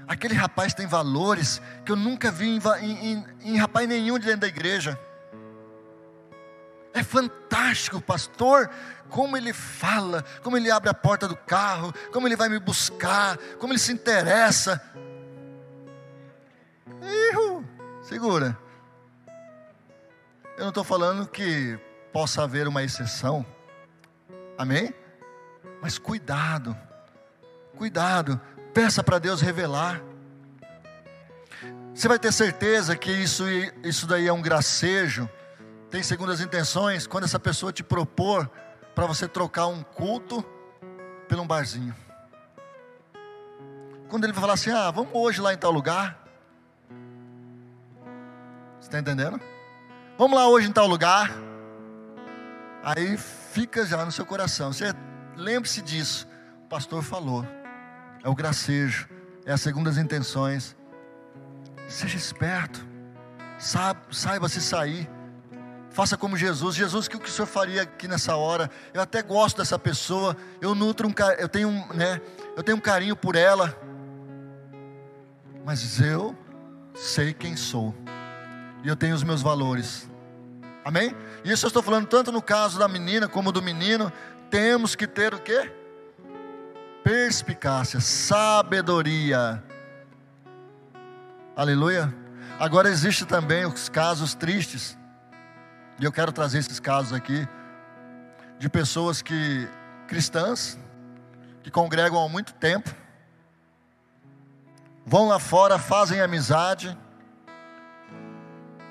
aquele 0.08 0.34
rapaz 0.34 0.74
tem 0.74 0.88
valores 0.88 1.62
que 1.86 1.92
eu 1.92 1.96
nunca 1.96 2.32
vi 2.32 2.48
em, 2.50 2.60
em, 2.82 3.12
em, 3.12 3.26
em 3.44 3.58
rapaz 3.58 3.88
nenhum 3.88 4.18
dentro 4.18 4.40
da 4.40 4.48
igreja. 4.48 5.00
É 6.92 7.04
fantástico, 7.04 8.02
pastor, 8.02 8.68
como 9.08 9.38
ele 9.38 9.54
fala, 9.54 10.26
como 10.42 10.58
ele 10.58 10.72
abre 10.72 10.90
a 10.90 10.94
porta 10.94 11.28
do 11.28 11.36
carro, 11.36 11.94
como 12.12 12.28
ele 12.28 12.36
vai 12.36 12.50
me 12.50 12.58
buscar, 12.58 13.38
como 13.60 13.74
ele 13.74 13.80
se 13.80 13.94
interessa. 13.94 14.82
Ihu, 17.32 17.64
segura. 18.02 18.58
Eu 20.62 20.66
não 20.66 20.70
estou 20.70 20.84
falando 20.84 21.26
que 21.26 21.76
possa 22.14 22.44
haver 22.44 22.68
uma 22.68 22.84
exceção, 22.84 23.44
amém? 24.56 24.94
Mas 25.82 25.98
cuidado, 25.98 26.78
cuidado, 27.76 28.40
peça 28.72 29.04
para 29.04 29.18
Deus 29.18 29.42
revelar. 29.42 30.04
Você 31.96 32.08
vai 32.08 32.20
ter 32.20 32.32
certeza 32.32 32.96
que 32.96 33.12
isso, 33.12 33.44
isso 33.84 34.06
daí 34.06 34.28
é 34.28 34.32
um 34.32 34.40
gracejo, 34.40 35.28
tem 35.90 36.04
segundas 36.04 36.40
intenções, 36.40 37.08
quando 37.08 37.24
essa 37.24 37.40
pessoa 37.40 37.74
te 37.74 37.82
propor 37.82 38.48
para 38.94 39.08
você 39.08 39.28
trocar 39.28 39.66
um 39.66 39.82
culto 39.82 40.46
por 41.28 41.40
um 41.40 41.48
barzinho. 41.48 41.96
Quando 44.08 44.26
ele 44.26 44.34
vai 44.34 44.42
falar 44.42 44.54
assim: 44.54 44.70
ah, 44.70 44.92
vamos 44.92 45.10
hoje 45.12 45.42
lá 45.42 45.56
em 45.56 45.58
tal 45.58 45.72
lugar. 45.72 46.24
Você 48.80 48.90
está 48.90 49.00
entendendo? 49.00 49.42
Vamos 50.22 50.38
lá 50.38 50.48
hoje 50.48 50.68
em 50.68 50.72
tal 50.72 50.86
lugar. 50.86 51.32
Aí 52.84 53.18
fica 53.18 53.84
já 53.84 54.06
no 54.06 54.12
seu 54.12 54.24
coração. 54.24 54.72
Você 54.72 54.94
lembre-se 55.36 55.82
disso. 55.82 56.28
O 56.64 56.68
pastor 56.68 57.02
falou. 57.02 57.44
É 58.24 58.30
o 58.30 58.36
gracejo. 58.36 59.10
É 59.48 59.52
as 59.52 59.62
segundas 59.62 59.98
intenções. 59.98 60.78
Seja 61.88 62.18
esperto. 62.18 62.86
Saiba, 63.58 64.00
saiba 64.12 64.48
se 64.48 64.62
sair. 64.62 65.10
Faça 65.90 66.16
como 66.16 66.38
Jesus. 66.38 66.76
Jesus, 66.76 67.08
o 67.08 67.10
que 67.10 67.18
o 67.18 67.28
senhor 67.28 67.48
faria 67.48 67.82
aqui 67.82 68.08
nessa 68.08 68.36
hora? 68.36 68.70
Eu 68.94 69.02
até 69.02 69.24
gosto 69.24 69.58
dessa 69.58 69.80
pessoa. 69.80 70.38
Eu 70.62 70.76
nutro 70.76 71.08
um, 71.08 71.14
eu 71.40 71.50
tenho, 71.50 71.68
um, 71.68 71.88
né? 71.96 72.22
Eu 72.56 72.62
tenho 72.62 72.78
um 72.78 72.82
carinho 72.82 73.16
por 73.16 73.36
ela. 73.36 73.76
Mas 75.66 76.00
eu 76.00 76.38
sei 76.94 77.34
quem 77.34 77.56
sou. 77.56 77.92
E 78.84 78.88
eu 78.88 78.96
tenho 78.96 79.16
os 79.16 79.24
meus 79.24 79.42
valores. 79.42 80.11
Amém? 80.84 81.16
Isso 81.44 81.66
eu 81.66 81.68
estou 81.68 81.84
falando 81.84 82.08
tanto 82.08 82.32
no 82.32 82.42
caso 82.42 82.80
da 82.80 82.88
menina 82.88 83.28
como 83.28 83.52
do 83.52 83.62
menino. 83.62 84.12
Temos 84.50 84.96
que 84.96 85.08
ter 85.08 85.34
o 85.34 85.40
quê? 85.40 85.72
Perspicácia, 87.04 88.00
sabedoria. 88.00 89.64
Aleluia. 91.56 92.14
Agora 92.60 92.90
existe 92.90 93.26
também 93.26 93.66
os 93.66 93.90
casos 93.90 94.36
tristes 94.36 94.98
e 96.00 96.06
eu 96.06 96.12
quero 96.12 96.32
trazer 96.32 96.58
esses 96.58 96.80
casos 96.80 97.14
aqui 97.14 97.48
de 98.58 98.68
pessoas 98.70 99.22
que 99.22 99.68
cristãs 100.08 100.78
que 101.64 101.70
congregam 101.70 102.24
há 102.24 102.28
muito 102.28 102.54
tempo, 102.56 102.94
vão 105.06 105.28
lá 105.28 105.40
fora, 105.40 105.78
fazem 105.78 106.20
amizade, 106.22 106.98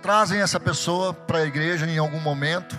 trazem 0.03 0.41
essa 0.41 0.59
pessoa 0.59 1.13
para 1.13 1.39
a 1.39 1.47
igreja 1.47 1.87
em 1.87 1.99
algum 1.99 2.21
momento, 2.21 2.79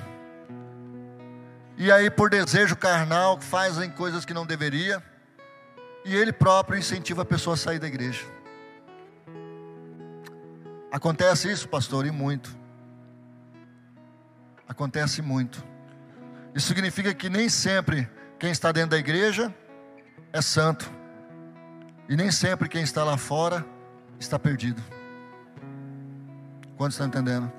e 1.77 1.91
aí 1.91 2.09
por 2.09 2.29
desejo 2.29 2.75
carnal 2.75 3.39
fazem 3.39 3.89
coisas 3.89 4.25
que 4.25 4.33
não 4.33 4.45
deveria, 4.45 5.03
e 6.03 6.15
ele 6.15 6.33
próprio 6.33 6.77
incentiva 6.77 7.21
a 7.21 7.25
pessoa 7.25 7.53
a 7.53 7.57
sair 7.57 7.79
da 7.79 7.87
igreja. 7.87 8.25
Acontece 10.91 11.49
isso, 11.49 11.69
pastor, 11.69 12.05
e 12.05 12.11
muito. 12.11 12.55
Acontece 14.67 15.21
muito. 15.21 15.63
Isso 16.53 16.67
significa 16.67 17.13
que 17.13 17.29
nem 17.29 17.47
sempre 17.47 18.09
quem 18.37 18.51
está 18.51 18.71
dentro 18.71 18.91
da 18.91 18.97
igreja 18.97 19.53
é 20.33 20.41
santo. 20.41 20.91
E 22.09 22.15
nem 22.15 22.29
sempre 22.29 22.67
quem 22.67 22.83
está 22.83 23.03
lá 23.03 23.15
fora 23.15 23.65
está 24.19 24.37
perdido. 24.37 24.81
Quantos 26.81 26.95
estão 26.95 27.05
entendendo? 27.05 27.51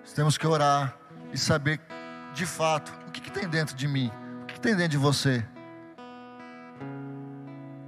Nós 0.00 0.12
temos 0.12 0.36
que 0.36 0.44
orar 0.44 0.98
e 1.32 1.38
saber 1.38 1.80
de 2.32 2.44
fato 2.44 2.92
o 3.06 3.12
que, 3.12 3.20
que 3.20 3.30
tem 3.30 3.48
dentro 3.48 3.76
de 3.76 3.86
mim, 3.86 4.10
o 4.42 4.46
que, 4.46 4.54
que 4.54 4.60
tem 4.60 4.74
dentro 4.74 4.90
de 4.90 4.98
você. 4.98 5.46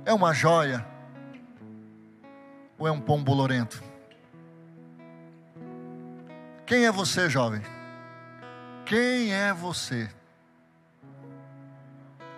É 0.04 0.14
uma 0.14 0.32
joia 0.32 0.86
ou 2.78 2.86
é 2.86 2.92
um 2.92 3.00
pão 3.00 3.24
bolorento? 3.24 3.82
Quem 6.64 6.86
é 6.86 6.92
você, 6.92 7.28
jovem? 7.28 7.62
Quem 8.84 9.34
é 9.34 9.52
você? 9.52 10.08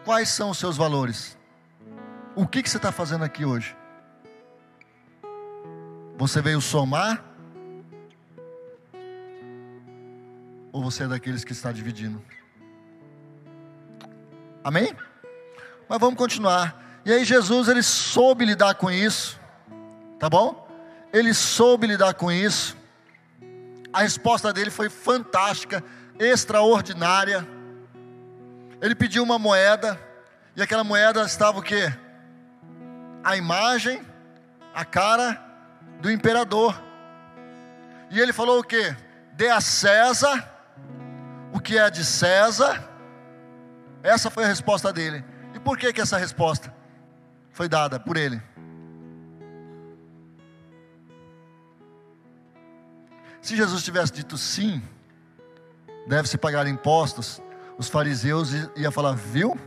Quais 0.03 0.31
são 0.31 0.49
os 0.49 0.57
seus 0.57 0.79
valores? 0.79 1.37
O 2.35 2.47
que, 2.47 2.63
que 2.63 2.71
você 2.71 2.79
está 2.79 2.91
fazendo 2.91 3.23
aqui 3.23 3.45
hoje? 3.45 3.77
Você 6.19 6.43
veio 6.43 6.61
somar? 6.61 7.25
Ou 10.73 10.83
você 10.83 11.05
é 11.05 11.07
daqueles 11.07 11.45
que 11.45 11.53
está 11.53 11.71
dividindo? 11.71 12.21
Amém? 14.65 14.93
Mas 15.89 16.01
vamos 16.01 16.17
continuar. 16.17 17.01
E 17.05 17.13
aí 17.13 17.25
Jesus 17.25 17.69
ele 17.69 17.85
soube 17.85 18.45
lidar 18.45 18.75
com 18.75 18.91
isso, 18.91 19.39
tá 20.19 20.29
bom? 20.29 20.69
Ele 21.13 21.33
soube 21.33 21.87
lidar 21.87 22.15
com 22.15 22.33
isso. 22.33 22.77
A 23.93 24.01
resposta 24.01 24.53
dele 24.53 24.71
foi 24.71 24.91
fantástica, 24.91 25.85
extraordinária. 26.19 27.47
Ele 28.83 28.97
pediu 28.97 29.23
uma 29.23 29.39
moeda, 29.39 29.97
e 30.57 30.63
aquela 30.63 30.83
moeda 30.83 31.23
estava 31.23 31.61
o 31.61 31.63
quê? 31.63 31.93
A 33.23 33.37
imagem, 33.37 34.03
a 34.75 34.85
cara 34.85 35.48
do 36.01 36.11
imperador. 36.11 36.81
E 38.11 38.21
ele 38.21 38.33
falou 38.33 38.61
o 38.61 38.65
que? 38.65 38.95
Dê 39.35 39.49
a 39.49 39.61
César 39.61 40.59
o 41.53 41.61
que 41.61 41.79
é 41.79 41.91
de 41.91 42.05
César. 42.05 42.89
Essa 44.03 44.31
foi 44.31 44.45
a 44.45 44.47
resposta 44.47 44.93
dele. 44.93 45.25
E 45.55 45.61
por 45.61 45.77
que, 45.77 45.93
que 45.93 46.01
essa 46.01 46.17
resposta 46.17 46.75
foi 47.51 47.69
dada 47.69 47.99
por 47.99 48.17
ele? 48.17 48.41
Se 53.41 53.57
Jesus 53.57 53.83
tivesse 53.83 54.13
dito 54.13 54.37
sim, 54.37 54.83
deve-se 56.07 56.37
pagar 56.37 56.67
impostos, 56.67 57.41
os 57.79 57.89
fariseus 57.89 58.51
iam 58.77 58.93
falar, 58.93 59.15
viu? 59.15 59.59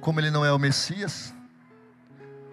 Como 0.00 0.18
ele 0.18 0.30
não 0.30 0.44
é 0.44 0.52
o 0.52 0.58
Messias? 0.58 1.34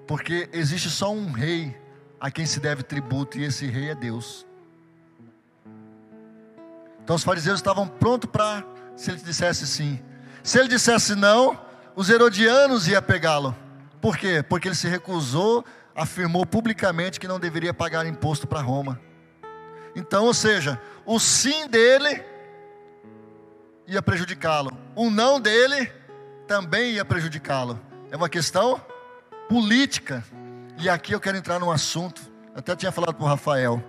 Porque 0.06 0.50
existe 0.54 0.90
só 0.90 1.12
um 1.12 1.32
rei 1.32 1.76
a 2.20 2.32
quem 2.32 2.46
se 2.46 2.60
deve 2.60 2.84
tributo, 2.84 3.38
e 3.38 3.44
esse 3.44 3.66
rei 3.68 3.90
é 3.90 3.96
Deus. 3.96 4.46
Então 7.04 7.16
os 7.16 7.24
fariseus 7.24 7.60
estavam 7.60 7.88
prontos 7.88 8.30
para, 8.30 8.66
se 8.96 9.12
ele 9.12 9.22
dissesse 9.22 9.66
sim. 9.66 10.00
Se 10.44 10.60
ele 10.60 10.68
dissesse 10.68 11.16
não, 11.16 11.60
os 11.96 12.10
herodianos 12.10 12.88
iam 12.88 13.02
pegá-lo. 13.02 13.56
Por 14.02 14.18
quê? 14.18 14.44
Porque 14.44 14.68
ele 14.68 14.76
se 14.76 14.88
recusou, 14.88 15.66
afirmou 15.96 16.46
publicamente 16.46 17.20
que 17.20 17.28
não 17.28 17.40
deveria 17.40 17.74
pagar 17.74 18.06
imposto 18.06 18.46
para 18.46 18.62
Roma. 18.62 19.00
Então, 19.96 20.26
ou 20.26 20.34
seja, 20.34 20.80
o 21.06 21.20
sim 21.20 21.68
dele 21.68 22.24
ia 23.88 24.02
prejudicá-lo, 24.02 24.72
o 24.96 25.10
não 25.10 25.40
dele 25.40 25.92
também 26.46 26.94
ia 26.94 27.06
prejudicá-lo. 27.06 27.80
É 28.12 28.16
uma 28.16 28.30
questão 28.30 28.82
política. 29.50 30.24
E 30.80 30.88
aqui 30.88 31.12
eu 31.12 31.20
quero 31.20 31.38
entrar 31.38 31.60
num 31.60 31.72
assunto, 31.72 32.22
até 32.56 32.76
tinha 32.76 32.92
falado 32.92 33.16
para 33.16 33.24
o 33.24 33.28
Rafael. 33.28 33.84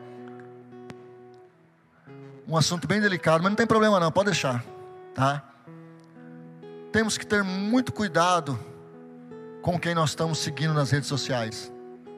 Um 2.46 2.56
assunto 2.56 2.88
bem 2.88 2.98
delicado, 2.98 3.42
mas 3.42 3.50
não 3.50 3.56
tem 3.56 3.66
problema 3.66 4.00
não, 4.00 4.10
pode 4.10 4.30
deixar, 4.30 4.64
tá? 5.14 5.44
Temos 6.90 7.18
que 7.18 7.26
ter 7.26 7.44
muito 7.44 7.92
cuidado 7.92 8.58
com 9.60 9.78
quem 9.78 9.94
nós 9.94 10.10
estamos 10.10 10.38
seguindo 10.38 10.72
nas 10.72 10.90
redes 10.90 11.08
sociais 11.08 11.70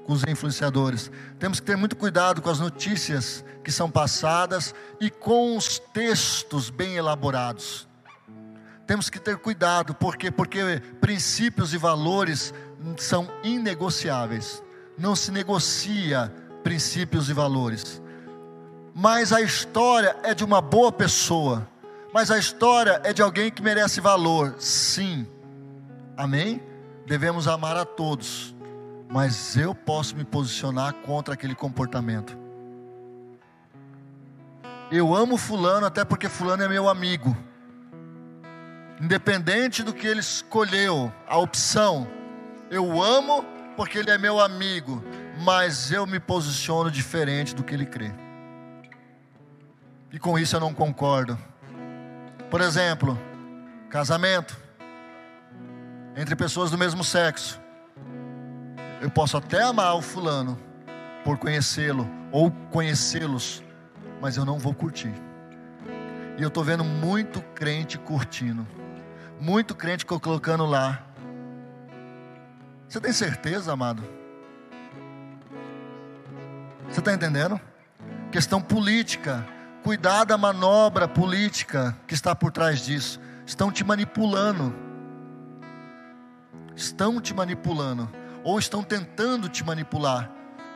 com 0.05 0.12
os 0.12 0.23
influenciadores. 0.25 1.11
Temos 1.39 1.59
que 1.59 1.67
ter 1.67 1.77
muito 1.77 1.97
cuidado 1.97 2.41
com 2.41 2.49
as 2.49 2.61
notícias 2.61 3.45
que 3.65 3.73
são 3.73 3.91
passadas 3.91 4.75
e 5.00 5.11
com 5.11 5.57
os 5.57 5.79
textos 5.79 6.71
bem 6.71 6.95
elaborados. 6.95 7.89
Temos 8.87 9.11
que 9.11 9.19
ter 9.19 9.37
cuidado, 9.37 9.95
porque 9.95 10.31
porque 10.31 10.81
princípios 11.00 11.73
e 11.75 11.79
valores 11.79 12.53
são 12.97 13.29
inegociáveis. 13.43 14.63
Não 14.99 15.17
se 15.17 15.31
negocia 15.31 16.33
princípios 16.63 17.29
e 17.29 17.33
valores. 17.33 18.03
Mas 18.95 19.33
a 19.33 19.41
história 19.41 20.17
é 20.23 20.35
de 20.35 20.45
uma 20.45 20.61
boa 20.61 20.93
pessoa. 20.93 21.67
Mas 22.13 22.31
a 22.31 22.39
história 22.39 23.01
é 23.05 23.13
de 23.13 23.23
alguém 23.23 23.51
que 23.51 23.63
merece 23.63 24.01
valor. 24.01 24.57
Sim. 24.59 25.27
Amém? 26.17 26.63
Devemos 27.07 27.49
amar 27.49 27.77
a 27.77 27.85
todos 27.85 28.55
mas 29.11 29.57
eu 29.57 29.75
posso 29.75 30.15
me 30.15 30.25
posicionar 30.25 30.95
contra 30.95 31.35
aquele 31.35 31.55
comportamento. 31.55 32.39
Eu 34.91 35.15
amo 35.15 35.37
Fulano 35.37 35.85
até 35.85 36.05
porque 36.05 36.29
Fulano 36.29 36.63
é 36.63 36.69
meu 36.69 36.89
amigo. 36.89 37.37
Independente 39.01 39.83
do 39.83 39.93
que 39.93 40.07
ele 40.07 40.21
escolheu, 40.21 41.13
a 41.27 41.39
opção, 41.39 42.07
eu 42.71 43.03
amo 43.03 43.45
porque 43.77 43.99
ele 43.99 44.11
é 44.11 44.19
meu 44.19 44.39
amigo, 44.41 45.03
mas 45.43 45.91
eu 45.91 46.07
me 46.07 46.21
posiciono 46.21 46.91
diferente 46.91 47.55
do 47.55 47.65
que 47.65 47.75
ele 47.75 47.87
crê. 47.87 48.12
E 50.12 50.19
com 50.19 50.39
isso 50.39 50.57
eu 50.57 50.61
não 50.61 50.73
concordo. 50.73 51.39
Por 52.50 52.61
exemplo, 52.61 53.19
casamento 53.89 54.57
entre 56.16 56.37
pessoas 56.37 56.71
do 56.71 56.79
mesmo 56.79 57.03
sexo. 57.05 57.61
Eu 59.01 59.11
posso 59.11 59.37
até 59.37 59.62
amar 59.62 59.97
o 59.97 60.03
fulano 60.03 60.59
por 61.25 61.38
conhecê-lo 61.38 62.09
ou 62.33 62.51
conhecê-los, 62.71 63.62
mas 64.21 64.37
eu 64.37 64.44
não 64.44 64.59
vou 64.59 64.75
curtir. 64.75 65.12
E 66.38 66.42
eu 66.42 66.49
estou 66.49 66.62
vendo 66.62 66.85
muito 66.85 67.40
crente 67.55 67.99
curtindo, 67.99 68.66
muito 69.40 69.75
crente 69.75 70.05
colocando 70.05 70.66
lá. 70.66 71.05
Você 72.90 73.00
tem 73.00 73.12
certeza, 73.12 73.72
amado? 73.72 74.03
Você 76.88 76.98
está 76.98 77.14
entendendo? 77.14 77.61
Questão 78.33 78.61
política. 78.61 79.46
Cuidado 79.85 80.31
da 80.31 80.37
manobra 80.37 81.07
política 81.07 81.96
que 82.09 82.14
está 82.14 82.35
por 82.35 82.50
trás 82.50 82.85
disso. 82.85 83.20
Estão 83.46 83.70
te 83.70 83.85
manipulando. 83.85 84.74
Estão 86.74 87.20
te 87.20 87.33
manipulando 87.33 88.11
ou 88.42 88.59
estão 88.59 88.83
tentando 88.83 89.48
te 89.48 89.62
manipular. 89.62 90.29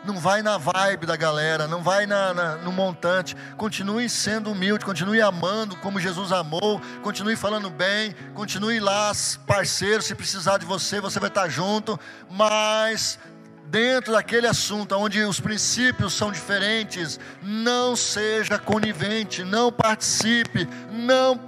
Não 0.05 0.19
vai 0.19 0.43
na 0.43 0.59
vibe 0.59 1.07
da 1.07 1.17
galera, 1.17 1.67
não 1.67 1.83
vai 1.83 2.05
na, 2.07 2.35
na, 2.35 2.57
no 2.57 2.71
montante. 2.71 3.35
Continue 3.57 4.09
sendo 4.09 4.53
humilde, 4.53 4.85
continue 4.85 5.21
amando 5.21 5.77
como 5.77 5.99
Jesus 5.99 6.31
amou, 6.31 6.81
continue 7.03 7.37
falando 7.37 7.71
bem, 7.71 8.15
continue 8.35 8.79
lá, 8.81 9.13
parceiro. 9.47 10.03
Se 10.03 10.15
precisar 10.15 10.59
de 10.59 10.67
você, 10.67 11.01
você 11.01 11.19
vai 11.19 11.29
estar 11.29 11.49
junto. 11.49 11.99
Mas 12.31 13.19
dentro 13.67 14.13
daquele 14.13 14.47
assunto 14.47 14.95
onde 14.95 15.23
os 15.23 15.41
princípios 15.41 16.13
são 16.13 16.31
diferentes, 16.31 17.19
não 17.43 17.97
seja 17.97 18.59
conivente, 18.59 19.43
não 19.43 19.73
participe, 19.73 20.69
não. 20.93 21.41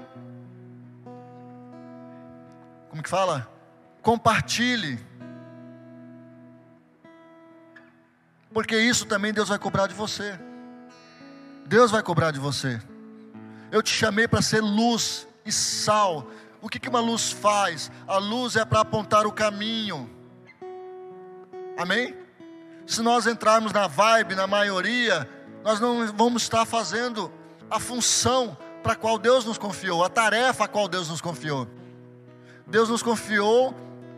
Como 2.88 3.02
que 3.02 3.08
fala? 3.08 3.46
Compartilhe. 4.00 4.98
Porque 8.56 8.74
isso 8.74 9.04
também 9.04 9.34
Deus 9.34 9.50
vai 9.50 9.58
cobrar 9.58 9.86
de 9.86 9.92
você. 9.92 10.40
Deus 11.66 11.90
vai 11.90 12.02
cobrar 12.02 12.30
de 12.30 12.38
você. 12.38 12.80
Eu 13.70 13.82
te 13.82 13.92
chamei 13.92 14.26
para 14.26 14.40
ser 14.40 14.62
luz 14.62 15.28
e 15.44 15.52
sal. 15.52 16.26
O 16.62 16.66
que, 16.66 16.80
que 16.80 16.88
uma 16.88 17.00
luz 17.00 17.30
faz? 17.30 17.90
A 18.08 18.16
luz 18.16 18.56
é 18.56 18.64
para 18.64 18.80
apontar 18.80 19.26
o 19.26 19.30
caminho. 19.30 20.08
Amém? 21.76 22.16
Se 22.86 23.02
nós 23.02 23.26
entrarmos 23.26 23.74
na 23.74 23.88
vibe, 23.88 24.34
na 24.34 24.46
maioria, 24.46 25.28
nós 25.62 25.78
não 25.78 26.06
vamos 26.14 26.40
estar 26.40 26.64
fazendo 26.64 27.30
a 27.70 27.78
função 27.78 28.56
para 28.82 28.94
a 28.94 28.96
qual 28.96 29.18
Deus 29.18 29.44
nos 29.44 29.58
confiou, 29.58 30.02
a 30.02 30.08
tarefa 30.08 30.64
a 30.64 30.68
qual 30.68 30.88
Deus 30.88 31.10
nos 31.10 31.20
confiou. 31.20 31.68
Deus 32.66 32.88
nos 32.88 33.02
confiou 33.02 33.74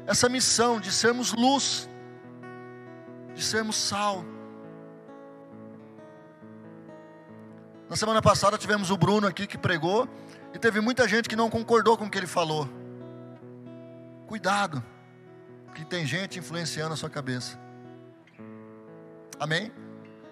essa 0.07 0.29
missão 0.29 0.79
de 0.79 0.92
sermos 0.92 1.33
luz 1.33 1.88
de 3.38 3.44
sermos 3.44 3.77
sal. 3.77 4.24
Na 7.88 7.94
semana 7.94 8.20
passada 8.20 8.59
tivemos 8.59 8.90
o 8.90 8.96
Bruno 8.96 9.29
aqui 9.29 9.46
que 9.46 9.57
pregou 9.57 10.09
e 10.53 10.59
teve 10.59 10.81
muita 10.81 11.07
gente 11.07 11.29
que 11.29 11.37
não 11.37 11.48
concordou 11.48 11.96
com 11.96 12.07
o 12.07 12.11
que 12.11 12.18
ele 12.18 12.27
falou. 12.27 12.68
Cuidado, 14.27 14.85
que 15.72 15.85
tem 15.85 16.05
gente 16.05 16.37
influenciando 16.37 16.94
a 16.94 16.96
sua 16.96 17.09
cabeça. 17.09 17.57
Amém? 19.38 19.72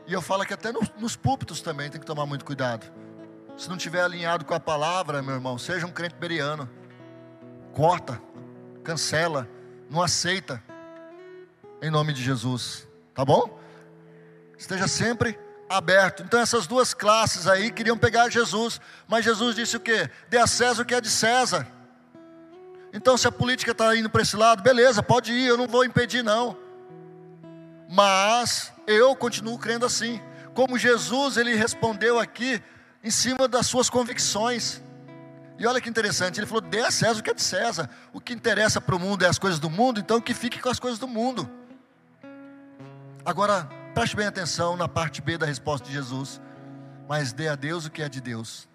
E 0.04 0.12
eu 0.12 0.20
falo 0.20 0.44
que 0.44 0.52
até 0.52 0.72
nos, 0.72 0.90
nos 0.98 1.14
púlpitos 1.14 1.60
também 1.60 1.88
tem 1.88 2.00
que 2.00 2.06
tomar 2.06 2.26
muito 2.26 2.44
cuidado. 2.44 2.92
Se 3.56 3.68
não 3.68 3.76
tiver 3.76 4.02
alinhado 4.02 4.44
com 4.44 4.52
a 4.52 4.60
palavra, 4.60 5.22
meu 5.22 5.34
irmão, 5.34 5.56
seja 5.56 5.86
um 5.86 5.92
crente 5.92 6.16
beriano. 6.16 6.68
Corta, 7.72 8.20
cancela, 8.82 9.48
não 9.88 10.02
aceita. 10.02 10.60
Em 11.80 11.90
nome 11.90 12.12
de 12.12 12.22
Jesus. 12.22 12.85
Tá 13.16 13.24
bom? 13.24 13.58
Esteja 14.58 14.86
sempre 14.86 15.38
aberto. 15.70 16.22
Então 16.22 16.38
essas 16.38 16.66
duas 16.66 16.92
classes 16.92 17.46
aí 17.46 17.72
queriam 17.72 17.96
pegar 17.96 18.28
Jesus, 18.28 18.78
mas 19.08 19.24
Jesus 19.24 19.56
disse 19.56 19.74
o 19.74 19.80
quê? 19.80 20.10
Dê 20.28 20.36
a 20.36 20.46
César 20.46 20.82
o 20.82 20.84
que 20.84 20.94
é 20.94 21.00
de 21.00 21.08
César. 21.08 21.66
Então 22.92 23.16
se 23.16 23.26
a 23.26 23.32
política 23.32 23.72
está 23.72 23.96
indo 23.96 24.10
para 24.10 24.20
esse 24.20 24.36
lado, 24.36 24.62
beleza, 24.62 25.02
pode 25.02 25.32
ir, 25.32 25.46
eu 25.46 25.56
não 25.56 25.66
vou 25.66 25.82
impedir 25.82 26.22
não. 26.22 26.58
Mas 27.88 28.70
eu 28.86 29.16
continuo 29.16 29.58
crendo 29.58 29.86
assim. 29.86 30.20
Como 30.52 30.78
Jesus 30.78 31.38
ele 31.38 31.54
respondeu 31.54 32.20
aqui 32.20 32.62
em 33.02 33.10
cima 33.10 33.48
das 33.48 33.66
suas 33.66 33.88
convicções. 33.88 34.82
E 35.58 35.66
olha 35.66 35.80
que 35.80 35.88
interessante, 35.88 36.38
ele 36.38 36.46
falou: 36.46 36.60
dê 36.60 36.80
a 36.80 36.90
César 36.90 37.20
o 37.20 37.22
que 37.22 37.30
é 37.30 37.34
de 37.34 37.42
César. 37.42 37.88
O 38.12 38.20
que 38.20 38.34
interessa 38.34 38.78
para 38.78 38.94
o 38.94 39.00
mundo 39.00 39.24
é 39.24 39.26
as 39.26 39.38
coisas 39.38 39.58
do 39.58 39.70
mundo, 39.70 40.00
então 40.00 40.20
que 40.20 40.34
fique 40.34 40.60
com 40.60 40.68
as 40.68 40.78
coisas 40.78 40.98
do 40.98 41.08
mundo. 41.08 41.50
Agora, 43.26 43.68
preste 43.92 44.14
bem 44.14 44.24
atenção 44.24 44.76
na 44.76 44.86
parte 44.86 45.20
B 45.20 45.36
da 45.36 45.44
resposta 45.44 45.84
de 45.84 45.92
Jesus. 45.92 46.40
Mas 47.08 47.32
dê 47.32 47.48
a 47.48 47.56
Deus 47.56 47.84
o 47.84 47.90
que 47.90 48.00
é 48.00 48.08
de 48.08 48.20
Deus. 48.20 48.68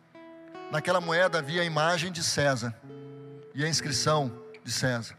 Naquela 0.69 0.99
moeda 0.99 1.39
havia 1.39 1.61
a 1.61 1.65
imagem 1.65 2.11
de 2.11 2.21
César 2.21 2.75
e 3.55 3.63
a 3.63 3.69
inscrição 3.69 4.29
de 4.61 4.69
César. 4.69 5.15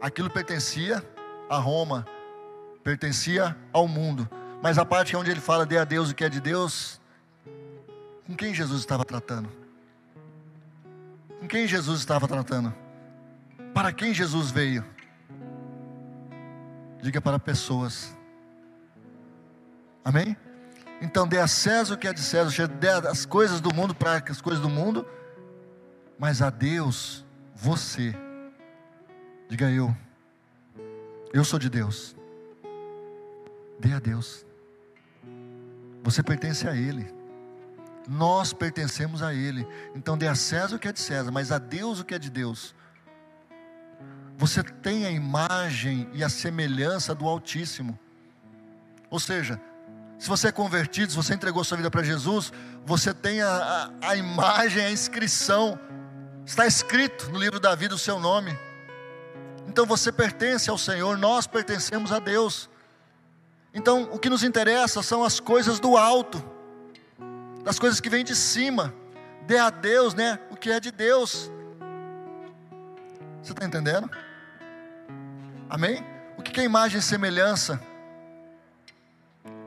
Aquilo 0.00 0.30
pertencia 0.30 1.04
a 1.50 1.56
Roma, 1.58 2.06
pertencia 2.84 3.56
ao 3.72 3.88
mundo. 3.88 4.30
Mas 4.62 4.78
a 4.78 4.84
parte 4.84 5.16
onde 5.16 5.28
ele 5.28 5.40
fala 5.40 5.66
dê 5.66 5.78
a 5.78 5.84
Deus 5.84 6.10
o 6.10 6.14
que 6.14 6.24
é 6.24 6.28
de 6.28 6.40
Deus, 6.40 7.00
Com 8.24 8.36
quem 8.36 8.54
Jesus 8.54 8.78
estava 8.78 9.04
tratando? 9.04 9.50
Com 11.40 11.48
quem 11.48 11.66
Jesus 11.66 11.98
estava 11.98 12.28
tratando? 12.28 12.72
Para 13.74 13.92
quem 13.92 14.14
Jesus 14.14 14.52
veio? 14.52 14.84
Diga 17.02 17.20
para 17.20 17.36
pessoas. 17.36 18.16
Amém? 20.04 20.36
Então 21.00 21.26
dê 21.26 21.40
a 21.40 21.48
César 21.48 21.94
o 21.94 21.98
que 21.98 22.06
é 22.06 22.12
de 22.12 22.20
César, 22.20 22.68
dê 22.68 22.88
as 22.88 23.26
coisas 23.26 23.60
do 23.60 23.74
mundo 23.74 23.92
para 23.92 24.22
as 24.30 24.40
coisas 24.40 24.62
do 24.62 24.70
mundo, 24.70 25.04
mas 26.16 26.40
a 26.40 26.48
Deus, 26.48 27.26
você. 27.56 28.14
Diga 29.48 29.68
eu. 29.68 29.94
Eu 31.32 31.44
sou 31.44 31.58
de 31.58 31.68
Deus. 31.68 32.14
Dê 33.80 33.92
a 33.94 33.98
Deus. 33.98 34.46
Você 36.04 36.22
pertence 36.22 36.68
a 36.68 36.76
Ele. 36.76 37.12
Nós 38.08 38.52
pertencemos 38.52 39.24
a 39.24 39.34
Ele. 39.34 39.66
Então 39.96 40.16
dê 40.16 40.28
a 40.28 40.36
César 40.36 40.76
o 40.76 40.78
que 40.78 40.86
é 40.86 40.92
de 40.92 41.00
César, 41.00 41.32
mas 41.32 41.50
a 41.50 41.58
Deus 41.58 41.98
o 41.98 42.04
que 42.04 42.14
é 42.14 42.18
de 42.18 42.30
Deus. 42.30 42.76
Você 44.36 44.62
tem 44.62 45.06
a 45.06 45.10
imagem 45.10 46.08
e 46.12 46.24
a 46.24 46.28
semelhança 46.28 47.14
do 47.14 47.26
Altíssimo. 47.26 47.98
Ou 49.10 49.20
seja, 49.20 49.60
se 50.18 50.28
você 50.28 50.48
é 50.48 50.52
convertido, 50.52 51.10
se 51.10 51.16
você 51.16 51.34
entregou 51.34 51.64
sua 51.64 51.76
vida 51.76 51.90
para 51.90 52.02
Jesus, 52.02 52.52
você 52.86 53.12
tem 53.12 53.42
a, 53.42 53.90
a, 54.00 54.10
a 54.10 54.16
imagem, 54.16 54.84
a 54.84 54.90
inscrição, 54.90 55.78
está 56.46 56.66
escrito 56.66 57.30
no 57.30 57.38
livro 57.38 57.58
da 57.60 57.74
vida 57.74 57.94
o 57.94 57.98
seu 57.98 58.18
nome. 58.18 58.56
Então 59.66 59.86
você 59.86 60.10
pertence 60.10 60.70
ao 60.70 60.78
Senhor, 60.78 61.16
nós 61.18 61.46
pertencemos 61.46 62.12
a 62.12 62.18
Deus. 62.18 62.68
Então 63.74 64.08
o 64.12 64.18
que 64.18 64.28
nos 64.28 64.44
interessa 64.44 65.02
são 65.02 65.24
as 65.24 65.40
coisas 65.40 65.80
do 65.80 65.96
alto, 65.96 66.42
das 67.64 67.78
coisas 67.78 68.00
que 68.00 68.10
vêm 68.10 68.24
de 68.24 68.36
cima. 68.36 68.94
Dê 69.46 69.58
a 69.58 69.70
Deus, 69.70 70.14
né? 70.14 70.38
O 70.50 70.56
que 70.56 70.70
é 70.70 70.78
de 70.78 70.90
Deus. 70.90 71.50
Você 73.42 73.52
está 73.52 73.66
entendendo? 73.66 74.08
Amém? 75.68 76.04
O 76.38 76.42
que 76.42 76.60
é 76.60 76.64
imagem 76.64 76.98
e 76.98 77.02
semelhança? 77.02 77.80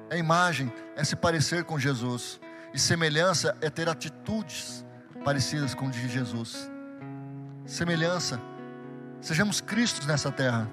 É 0.10 0.18
imagem, 0.18 0.72
é 0.96 1.04
se 1.04 1.16
parecer 1.16 1.64
com 1.66 1.78
Jesus. 1.78 2.40
E 2.74 2.80
semelhança 2.80 3.56
é 3.62 3.70
ter 3.70 3.90
atitudes 3.90 4.86
parecidas 5.24 5.74
com 5.74 5.90
de 5.90 6.08
Jesus. 6.08 6.72
Semelhança. 7.66 8.40
Sejamos 9.20 9.60
Cristos 9.60 10.06
nessa 10.06 10.32
terra. 10.32 10.70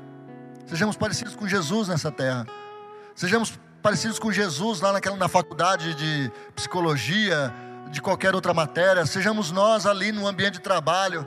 Sejamos 0.66 0.96
parecidos 0.96 1.34
com 1.34 1.48
Jesus 1.48 1.88
nessa 1.88 2.12
terra. 2.12 2.46
Sejamos 3.14 3.58
parecidos 3.82 4.18
com 4.18 4.30
Jesus 4.30 4.80
lá 4.80 4.92
naquela, 4.92 5.16
na 5.16 5.28
faculdade 5.28 5.94
de 5.94 6.30
psicologia, 6.54 7.52
de 7.90 8.00
qualquer 8.00 8.34
outra 8.34 8.54
matéria. 8.54 9.04
Sejamos 9.06 9.50
nós 9.50 9.86
ali 9.86 10.12
no 10.12 10.26
ambiente 10.26 10.54
de 10.54 10.60
trabalho. 10.60 11.26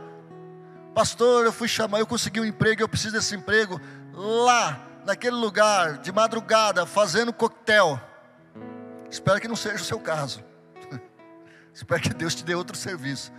Pastor, 0.96 1.44
eu 1.44 1.52
fui 1.52 1.68
chamar, 1.68 2.00
eu 2.00 2.08
consegui 2.08 2.40
um 2.40 2.46
emprego, 2.46 2.82
eu 2.82 2.88
preciso 2.88 3.16
desse 3.16 3.36
emprego. 3.36 3.82
Lá, 4.14 4.80
naquele 5.06 5.36
lugar, 5.36 5.98
de 5.98 6.10
madrugada, 6.10 6.86
fazendo 6.86 7.34
coquetel. 7.34 8.00
Espero 9.12 9.42
que 9.42 9.48
não 9.50 9.58
seja 9.58 9.76
o 9.76 9.86
seu 9.86 10.00
caso. 10.00 10.42
Espero 11.74 12.02
que 12.02 12.14
Deus 12.14 12.34
te 12.34 12.46
dê 12.46 12.56
outro 12.56 12.78
serviço. 12.78 13.34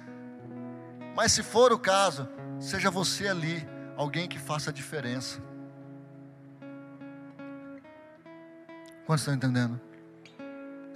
Mas 1.16 1.32
se 1.32 1.42
for 1.42 1.72
o 1.72 1.78
caso, 1.78 2.28
seja 2.60 2.90
você 2.90 3.26
ali, 3.26 3.66
alguém 3.96 4.28
que 4.28 4.38
faça 4.38 4.68
a 4.68 4.72
diferença. 4.72 5.40
Quantos 9.06 9.22
estão 9.22 9.32
entendendo? 9.32 9.80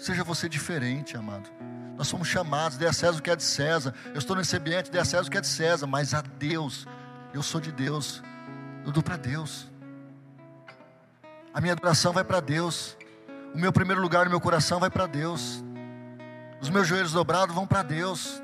Seja 0.00 0.24
você 0.24 0.48
diferente, 0.48 1.14
amado. 1.14 1.50
Nós 1.94 2.08
somos 2.08 2.26
chamados, 2.26 2.78
dê 2.78 2.86
a 2.86 2.92
César 2.92 3.18
o 3.18 3.22
que 3.22 3.30
é 3.30 3.36
de 3.36 3.42
César. 3.42 3.94
Eu 4.06 4.18
estou 4.18 4.34
nesse 4.34 4.56
ambiente, 4.56 4.90
dê 4.90 4.98
a 4.98 5.04
César 5.04 5.28
o 5.28 5.30
que 5.30 5.36
é 5.36 5.42
de 5.42 5.46
César, 5.46 5.86
mas 5.86 6.14
a 6.14 6.22
Deus, 6.22 6.86
eu 7.34 7.42
sou 7.42 7.60
de 7.60 7.70
Deus, 7.70 8.22
eu 8.86 8.90
dou 8.92 9.02
para 9.02 9.18
Deus. 9.18 9.68
A 11.52 11.60
minha 11.60 11.74
adoração 11.74 12.14
vai 12.14 12.24
para 12.24 12.40
Deus. 12.40 12.96
O 13.54 13.58
meu 13.58 13.70
primeiro 13.74 14.00
lugar 14.00 14.24
no 14.24 14.30
meu 14.30 14.40
coração 14.40 14.80
vai 14.80 14.88
para 14.88 15.06
Deus. 15.06 15.62
Os 16.62 16.70
meus 16.70 16.88
joelhos 16.88 17.12
dobrados 17.12 17.54
vão 17.54 17.66
para 17.66 17.82
Deus. 17.82 18.42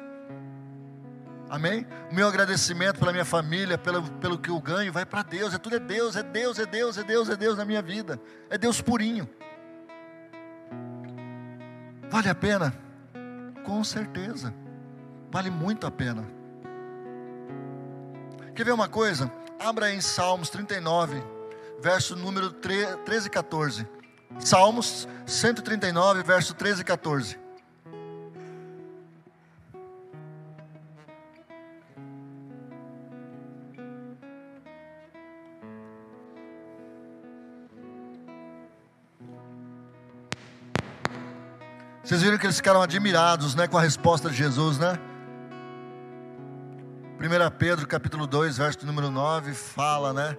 Amém? 1.48 1.86
O 2.10 2.14
meu 2.14 2.28
agradecimento 2.28 2.98
pela 2.98 3.12
minha 3.12 3.24
família, 3.24 3.78
pelo, 3.78 4.02
pelo 4.02 4.38
que 4.38 4.50
eu 4.50 4.60
ganho, 4.60 4.92
vai 4.92 5.06
para 5.06 5.22
Deus. 5.22 5.54
É 5.54 5.58
tudo 5.58 5.76
é 5.76 5.78
Deus, 5.78 6.16
é 6.16 6.22
Deus, 6.22 6.58
é 6.58 6.66
Deus, 6.66 6.98
é 6.98 7.02
Deus, 7.02 7.28
é 7.30 7.36
Deus 7.36 7.56
na 7.56 7.64
minha 7.64 7.80
vida. 7.80 8.20
É 8.50 8.58
Deus 8.58 8.82
purinho. 8.82 9.26
Vale 12.10 12.28
a 12.28 12.34
pena? 12.34 12.74
Com 13.64 13.82
certeza. 13.84 14.54
Vale 15.30 15.50
muito 15.50 15.86
a 15.86 15.90
pena. 15.90 16.24
Quer 18.54 18.64
ver 18.64 18.72
uma 18.72 18.88
coisa? 18.88 19.30
Abra 19.58 19.92
em 19.92 20.00
Salmos 20.00 20.50
39 20.50 21.36
verso 21.80 22.16
número 22.16 22.50
13 22.50 23.26
e 23.26 23.30
14. 23.30 23.86
Salmos 24.38 25.08
139, 25.26 26.22
verso 26.22 26.54
13 26.54 26.82
e 26.82 26.84
14. 26.84 27.38
Vocês 42.06 42.22
viram 42.22 42.38
que 42.38 42.46
eles 42.46 42.58
ficaram 42.58 42.80
admirados, 42.80 43.56
né, 43.56 43.66
com 43.66 43.76
a 43.76 43.80
resposta 43.80 44.30
de 44.30 44.36
Jesus, 44.36 44.78
né? 44.78 44.96
1 47.18 47.58
Pedro 47.58 47.84
capítulo 47.84 48.28
2, 48.28 48.58
verso 48.58 48.86
número 48.86 49.10
9, 49.10 49.52
fala, 49.52 50.12
né? 50.12 50.38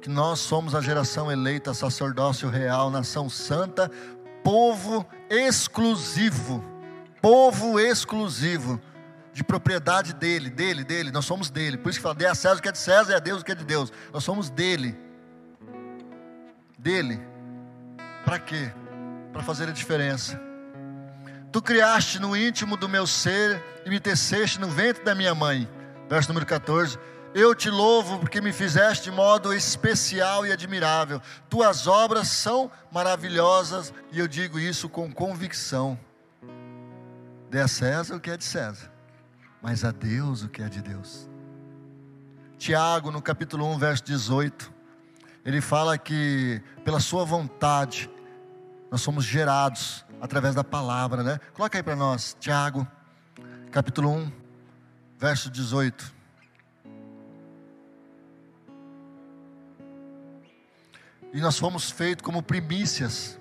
que 0.00 0.08
nós 0.08 0.38
somos 0.38 0.74
a 0.74 0.80
geração 0.80 1.30
eleita, 1.30 1.74
sacerdócio 1.74 2.48
real, 2.48 2.88
nação 2.90 3.28
santa, 3.28 3.90
povo 4.42 5.06
exclusivo, 5.28 6.64
povo 7.20 7.78
exclusivo, 7.78 8.80
de 9.34 9.44
propriedade 9.44 10.14
dele, 10.14 10.48
dele, 10.48 10.82
dele, 10.82 11.10
nós 11.10 11.26
somos 11.26 11.50
dele. 11.50 11.76
Por 11.76 11.90
isso 11.90 11.98
que 11.98 12.02
fala, 12.02 12.14
dê 12.14 12.24
a 12.24 12.34
César 12.34 12.56
o 12.56 12.62
que 12.62 12.70
é 12.70 12.72
de 12.72 12.78
César 12.78 13.12
e 13.12 13.16
a 13.16 13.18
Deus 13.18 13.42
o 13.42 13.44
que 13.44 13.52
é 13.52 13.54
de 13.54 13.66
Deus. 13.66 13.92
Nós 14.14 14.24
somos 14.24 14.48
dele. 14.48 14.98
Dele. 16.78 17.20
Para 18.24 18.38
quê? 18.38 18.72
Para 19.30 19.42
fazer 19.42 19.68
a 19.68 19.72
diferença. 19.72 20.51
Tu 21.52 21.60
criaste 21.60 22.18
no 22.18 22.34
íntimo 22.34 22.76
do 22.76 22.88
meu 22.88 23.06
ser 23.06 23.62
e 23.84 23.90
me 23.90 24.00
teceste 24.00 24.58
no 24.58 24.68
ventre 24.68 25.04
da 25.04 25.14
minha 25.14 25.34
mãe. 25.34 25.68
Verso 26.08 26.28
número 26.28 26.46
14 26.46 26.98
eu 27.34 27.54
te 27.54 27.70
louvo 27.70 28.18
porque 28.18 28.42
me 28.42 28.52
fizeste 28.52 29.04
de 29.04 29.10
modo 29.10 29.54
especial 29.54 30.46
e 30.46 30.52
admirável. 30.52 31.20
Tuas 31.48 31.86
obras 31.86 32.28
são 32.28 32.70
maravilhosas 32.90 33.92
e 34.10 34.18
eu 34.18 34.28
digo 34.28 34.58
isso 34.58 34.88
com 34.88 35.10
convicção. 35.10 35.98
Dê 37.48 37.60
a 37.60 37.68
César 37.68 38.16
o 38.16 38.20
que 38.20 38.30
é 38.30 38.36
de 38.36 38.44
César, 38.44 38.90
mas 39.62 39.82
a 39.82 39.90
Deus 39.90 40.42
o 40.42 40.48
que 40.48 40.62
é 40.62 40.68
de 40.68 40.82
Deus. 40.82 41.28
Tiago, 42.58 43.10
no 43.10 43.22
capítulo 43.22 43.66
1, 43.72 43.78
verso 43.78 44.04
18, 44.04 44.72
ele 45.44 45.60
fala 45.60 45.96
que 45.96 46.62
pela 46.84 47.00
sua 47.00 47.24
vontade 47.24 48.10
nós 48.90 49.00
somos 49.00 49.24
gerados 49.24 50.04
através 50.22 50.54
da 50.54 50.62
palavra, 50.62 51.24
né? 51.24 51.40
Coloca 51.52 51.76
aí 51.76 51.82
para 51.82 51.96
nós, 51.96 52.36
Tiago, 52.38 52.86
capítulo 53.72 54.08
1, 54.08 54.32
verso 55.18 55.50
18. 55.50 56.14
E 61.32 61.40
nós 61.40 61.58
fomos 61.58 61.90
feitos 61.90 62.24
como 62.24 62.40
primícias, 62.40 63.36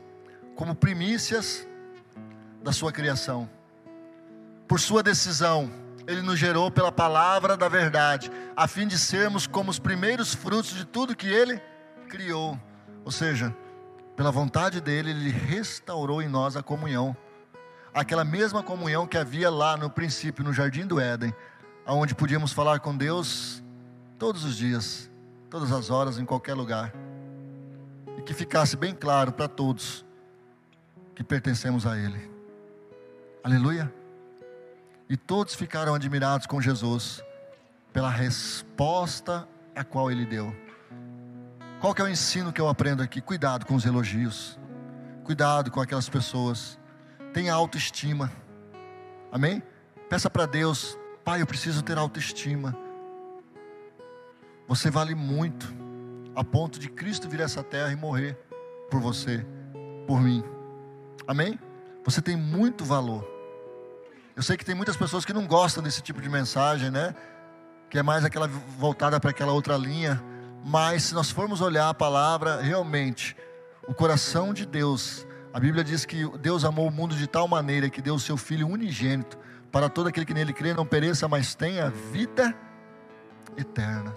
como 0.56 0.74
primícias 0.74 1.68
da 2.64 2.74
sua 2.74 2.92
criação. 2.92 3.48
Por 4.68 4.80
sua 4.80 5.04
decisão, 5.04 5.72
ele 6.08 6.24
nos 6.24 6.40
gerou 6.40 6.72
pela 6.72 6.92
palavra 6.92 7.56
da 7.56 7.70
verdade, 7.70 8.32
a 8.58 8.68
fim 8.68 8.88
de 8.88 8.98
sermos 8.98 9.46
como 9.46 9.70
os 9.70 9.78
primeiros 9.78 10.34
frutos 10.34 10.72
de 10.74 10.86
tudo 10.86 11.16
que 11.16 11.28
ele 11.28 11.62
criou. 12.10 12.60
Ou 13.06 13.12
seja, 13.12 13.56
pela 14.22 14.30
vontade 14.30 14.80
dele, 14.80 15.10
ele 15.10 15.32
restaurou 15.32 16.22
em 16.22 16.28
nós 16.28 16.56
a 16.56 16.62
comunhão. 16.62 17.18
Aquela 17.92 18.24
mesma 18.24 18.62
comunhão 18.62 19.08
que 19.08 19.18
havia 19.18 19.50
lá 19.50 19.76
no 19.76 19.90
princípio, 19.90 20.44
no 20.44 20.54
jardim 20.54 20.86
do 20.86 21.00
Éden, 21.00 21.34
onde 21.88 22.14
podíamos 22.14 22.54
falar 22.54 22.82
com 22.82 22.96
Deus 22.96 23.64
todos 24.20 24.46
os 24.46 24.56
dias, 24.56 25.10
todas 25.50 25.72
as 25.72 25.90
horas, 25.90 26.20
em 26.20 26.24
qualquer 26.24 26.54
lugar 26.54 26.94
e 28.16 28.22
que 28.22 28.32
ficasse 28.32 28.78
bem 28.78 28.94
claro 28.94 29.32
para 29.32 29.48
todos 29.48 30.06
que 31.16 31.24
pertencemos 31.24 31.88
a 31.88 31.98
Ele. 31.98 32.30
Aleluia. 33.44 33.92
E 35.10 35.18
todos 35.18 35.56
ficaram 35.56 35.96
admirados 35.96 36.46
com 36.46 36.62
Jesus 36.62 37.24
pela 37.92 38.12
resposta 38.12 39.48
a 39.76 39.84
qual 39.84 40.12
Ele 40.12 40.28
deu. 40.28 40.56
Qual 41.82 41.96
que 41.96 42.02
é 42.04 42.06
o 42.06 42.08
ensino 42.08 42.54
que 42.54 42.62
eu 42.62 42.70
aprendo 42.70 43.02
aqui? 43.02 43.20
Cuidado 43.20 43.66
com 43.66 43.74
os 43.74 43.86
elogios. 43.86 44.60
Cuidado 45.24 45.72
com 45.72 45.82
aquelas 45.82 46.08
pessoas. 46.08 46.80
Tenha 47.34 47.56
autoestima. 47.56 48.32
Amém? 49.32 49.64
Peça 50.08 50.30
para 50.30 50.46
Deus, 50.46 50.96
Pai, 51.26 51.42
eu 51.42 51.48
preciso 51.48 51.82
ter 51.82 51.98
autoestima. 51.98 52.78
Você 54.68 54.92
vale 54.92 55.16
muito, 55.16 55.74
a 56.36 56.44
ponto 56.44 56.78
de 56.78 56.88
Cristo 56.88 57.28
vir 57.28 57.42
a 57.42 57.46
essa 57.46 57.64
terra 57.64 57.92
e 57.92 57.96
morrer 57.96 58.38
por 58.92 59.00
você, 59.00 59.44
por 60.06 60.22
mim. 60.22 60.44
Amém? 61.26 61.60
Você 62.06 62.22
tem 62.22 62.36
muito 62.36 62.86
valor. 62.86 63.28
Eu 64.36 64.44
sei 64.44 64.56
que 64.56 64.64
tem 64.64 64.76
muitas 64.76 64.96
pessoas 64.96 65.26
que 65.26 65.34
não 65.34 65.48
gostam 65.48 65.82
desse 65.82 66.04
tipo 66.04 66.22
de 66.22 66.30
mensagem, 66.30 66.92
né? 66.92 67.16
Que 67.90 67.98
é 67.98 68.04
mais 68.04 68.24
aquela 68.24 68.48
voltada 68.48 69.20
para 69.20 69.32
aquela 69.32 69.52
outra 69.52 69.76
linha. 69.78 70.22
Mas 70.64 71.04
se 71.04 71.14
nós 71.14 71.32
formos 71.32 71.62
olhar 71.62 71.90
a 71.90 71.94
palavra, 71.94 72.62
realmente, 72.62 73.36
o 73.88 73.94
coração 73.94 74.54
de 74.54 74.66
Deus, 74.66 75.28
a 75.54 75.60
Bíblia 75.60 75.84
diz 75.84 76.06
que 76.06 76.26
Deus 76.38 76.64
amou 76.64 76.88
o 76.88 76.92
mundo 76.92 77.16
de 77.16 77.28
tal 77.28 77.48
maneira 77.48 77.90
que 77.90 78.02
deu 78.02 78.16
o 78.16 78.20
seu 78.20 78.38
Filho 78.38 78.68
unigênito, 78.68 79.38
para 79.72 79.90
todo 79.90 80.08
aquele 80.08 80.26
que 80.26 80.34
nele 80.34 80.54
crê 80.54 80.74
não 80.74 80.86
pereça, 80.86 81.28
mas 81.28 81.56
tenha 81.56 81.90
vida 81.90 82.56
eterna. 83.58 84.16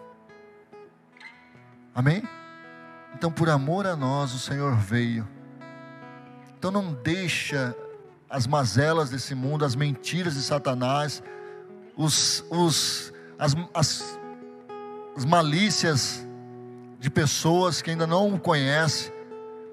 Amém? 1.94 2.22
Então, 3.14 3.30
por 3.30 3.48
amor 3.48 3.86
a 3.86 3.94
nós, 3.94 4.34
o 4.34 4.38
Senhor 4.38 4.74
veio. 4.76 5.26
Então, 6.58 6.70
não 6.70 6.92
deixa 6.92 7.74
as 8.28 8.46
mazelas 8.46 9.10
desse 9.10 9.34
mundo, 9.34 9.64
as 9.64 9.76
mentiras 9.76 10.34
de 10.34 10.42
Satanás, 10.42 11.22
os, 11.96 12.44
os, 12.50 13.12
as, 13.38 13.54
as, 13.72 14.18
as 15.16 15.24
malícias 15.24 16.26
de 17.04 17.10
pessoas 17.10 17.82
que 17.82 17.90
ainda 17.90 18.06
não 18.06 18.32
o 18.32 18.40
conhecem. 18.40 19.12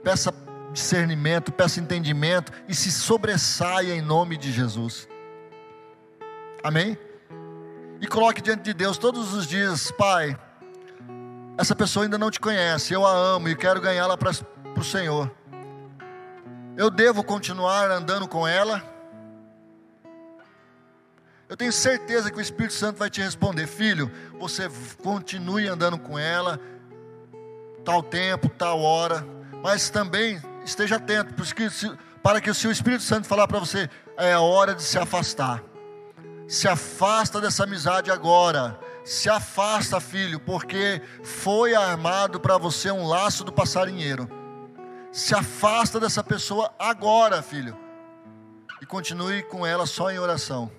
Peça 0.03 0.33
discernimento, 0.73 1.49
peça 1.49 1.79
entendimento 1.79 2.51
e 2.67 2.75
se 2.75 2.91
sobressaia 2.91 3.93
em 3.93 4.01
nome 4.01 4.35
de 4.35 4.51
Jesus. 4.51 5.07
Amém? 6.61 6.97
E 8.01 8.07
coloque 8.07 8.41
diante 8.41 8.63
de 8.63 8.73
Deus 8.73 8.97
todos 8.97 9.33
os 9.33 9.47
dias, 9.47 9.91
Pai. 9.91 10.37
Essa 11.57 11.73
pessoa 11.73 12.03
ainda 12.03 12.17
não 12.17 12.29
te 12.29 12.37
conhece, 12.37 12.93
eu 12.93 13.05
a 13.05 13.13
amo 13.13 13.47
e 13.47 13.55
quero 13.55 13.79
ganhá-la 13.79 14.17
para 14.17 14.31
o 14.77 14.83
Senhor. 14.83 15.31
Eu 16.75 16.89
devo 16.89 17.23
continuar 17.23 17.89
andando 17.91 18.27
com 18.27 18.45
ela? 18.45 18.83
Eu 21.47 21.55
tenho 21.55 21.71
certeza 21.71 22.29
que 22.29 22.37
o 22.37 22.41
Espírito 22.41 22.73
Santo 22.73 22.97
vai 22.97 23.09
te 23.09 23.21
responder, 23.21 23.67
filho. 23.67 24.11
Você 24.37 24.69
continue 25.01 25.69
andando 25.69 25.97
com 25.97 26.19
ela, 26.19 26.59
tal 27.83 28.01
tempo, 28.03 28.49
tal 28.49 28.81
hora, 28.81 29.25
mas 29.63 29.89
também 29.89 30.41
esteja 30.63 30.95
atento, 30.95 31.33
para 32.21 32.39
que 32.39 32.53
se 32.53 32.67
o 32.67 32.71
Espírito 32.71 33.03
Santo 33.03 33.27
falar 33.27 33.47
para 33.47 33.59
você, 33.59 33.89
é 34.17 34.37
hora 34.37 34.75
de 34.75 34.83
se 34.83 34.97
afastar. 34.97 35.63
Se 36.47 36.67
afasta 36.67 37.39
dessa 37.39 37.63
amizade 37.63 38.11
agora. 38.11 38.77
Se 39.03 39.29
afasta, 39.29 39.99
filho, 39.99 40.39
porque 40.39 41.01
foi 41.23 41.73
armado 41.73 42.39
para 42.39 42.57
você 42.57 42.91
um 42.91 43.07
laço 43.07 43.43
do 43.43 43.51
passarinheiro. 43.51 44.29
Se 45.11 45.33
afasta 45.33 45.99
dessa 45.99 46.23
pessoa 46.23 46.71
agora, 46.77 47.41
filho. 47.41 47.75
E 48.81 48.85
continue 48.85 49.43
com 49.43 49.65
ela 49.65 49.85
só 49.85 50.11
em 50.11 50.19
oração. 50.19 50.69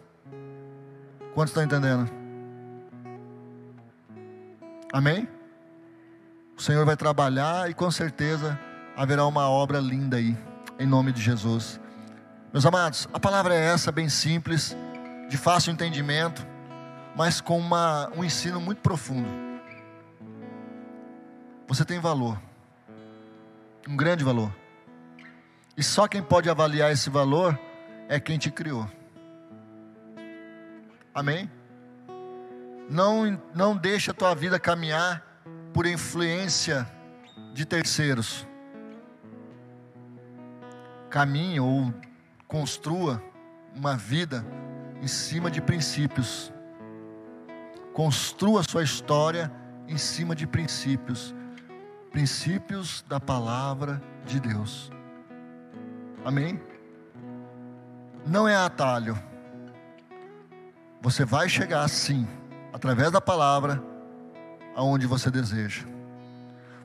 Quantos 1.34 1.50
estão 1.50 1.62
entendendo? 1.62 2.10
Amém? 4.92 5.26
O 6.62 6.64
Senhor 6.64 6.86
vai 6.86 6.96
trabalhar 6.96 7.68
e 7.68 7.74
com 7.74 7.90
certeza 7.90 8.56
haverá 8.96 9.26
uma 9.26 9.50
obra 9.50 9.80
linda 9.80 10.18
aí, 10.18 10.38
em 10.78 10.86
nome 10.86 11.10
de 11.10 11.20
Jesus. 11.20 11.80
Meus 12.52 12.64
amados, 12.64 13.08
a 13.12 13.18
palavra 13.18 13.52
é 13.52 13.64
essa, 13.64 13.90
bem 13.90 14.08
simples, 14.08 14.76
de 15.28 15.36
fácil 15.36 15.72
entendimento, 15.72 16.46
mas 17.16 17.40
com 17.40 17.58
uma, 17.58 18.08
um 18.16 18.22
ensino 18.22 18.60
muito 18.60 18.80
profundo. 18.80 19.28
Você 21.66 21.84
tem 21.84 21.98
valor 21.98 22.40
um 23.88 23.96
grande 23.96 24.22
valor. 24.22 24.54
E 25.76 25.82
só 25.82 26.06
quem 26.06 26.22
pode 26.22 26.48
avaliar 26.48 26.92
esse 26.92 27.10
valor 27.10 27.58
é 28.08 28.20
quem 28.20 28.38
te 28.38 28.52
criou. 28.52 28.88
Amém? 31.12 31.50
Não, 32.88 33.36
não 33.52 33.76
deixa 33.76 34.12
a 34.12 34.14
tua 34.14 34.32
vida 34.32 34.60
caminhar 34.60 35.31
por 35.72 35.86
influência 35.86 36.86
de 37.52 37.64
terceiros. 37.64 38.46
Caminhe 41.10 41.60
ou 41.60 41.92
construa 42.46 43.22
uma 43.74 43.96
vida 43.96 44.44
em 45.00 45.06
cima 45.06 45.50
de 45.50 45.60
princípios. 45.60 46.52
Construa 47.92 48.62
sua 48.62 48.82
história 48.82 49.52
em 49.88 49.98
cima 49.98 50.34
de 50.34 50.46
princípios 50.46 51.34
princípios 52.12 53.02
da 53.08 53.18
palavra 53.18 54.00
de 54.26 54.38
Deus. 54.38 54.92
Amém? 56.24 56.60
Não 58.26 58.46
é 58.46 58.54
atalho. 58.54 59.18
Você 61.00 61.24
vai 61.24 61.48
chegar 61.48 61.88
sim, 61.88 62.28
através 62.72 63.10
da 63.10 63.20
palavra, 63.20 63.82
aonde 64.74 65.06
você 65.06 65.30
deseja. 65.30 65.84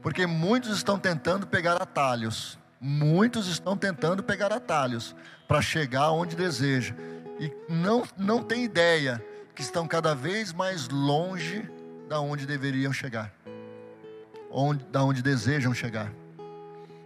Porque 0.01 0.25
muitos 0.25 0.75
estão 0.77 0.97
tentando 0.97 1.47
pegar 1.47 1.81
atalhos. 1.81 2.57
Muitos 2.79 3.47
estão 3.47 3.75
tentando 3.75 4.23
pegar 4.23 4.53
atalhos 4.53 5.15
para 5.47 5.61
chegar 5.61 6.11
onde 6.11 6.35
deseja. 6.35 6.93
E 7.39 7.51
não, 7.67 8.03
não 8.17 8.43
tem 8.43 8.63
ideia 8.63 9.23
que 9.55 9.61
estão 9.61 9.87
cada 9.87 10.13
vez 10.13 10.53
mais 10.53 10.87
longe 10.89 11.69
da 12.07 12.19
onde 12.19 12.45
deveriam 12.45 12.93
chegar 12.93 13.33
onde, 14.51 14.83
da 14.85 15.03
onde 15.03 15.21
desejam 15.21 15.73
chegar. 15.73 16.11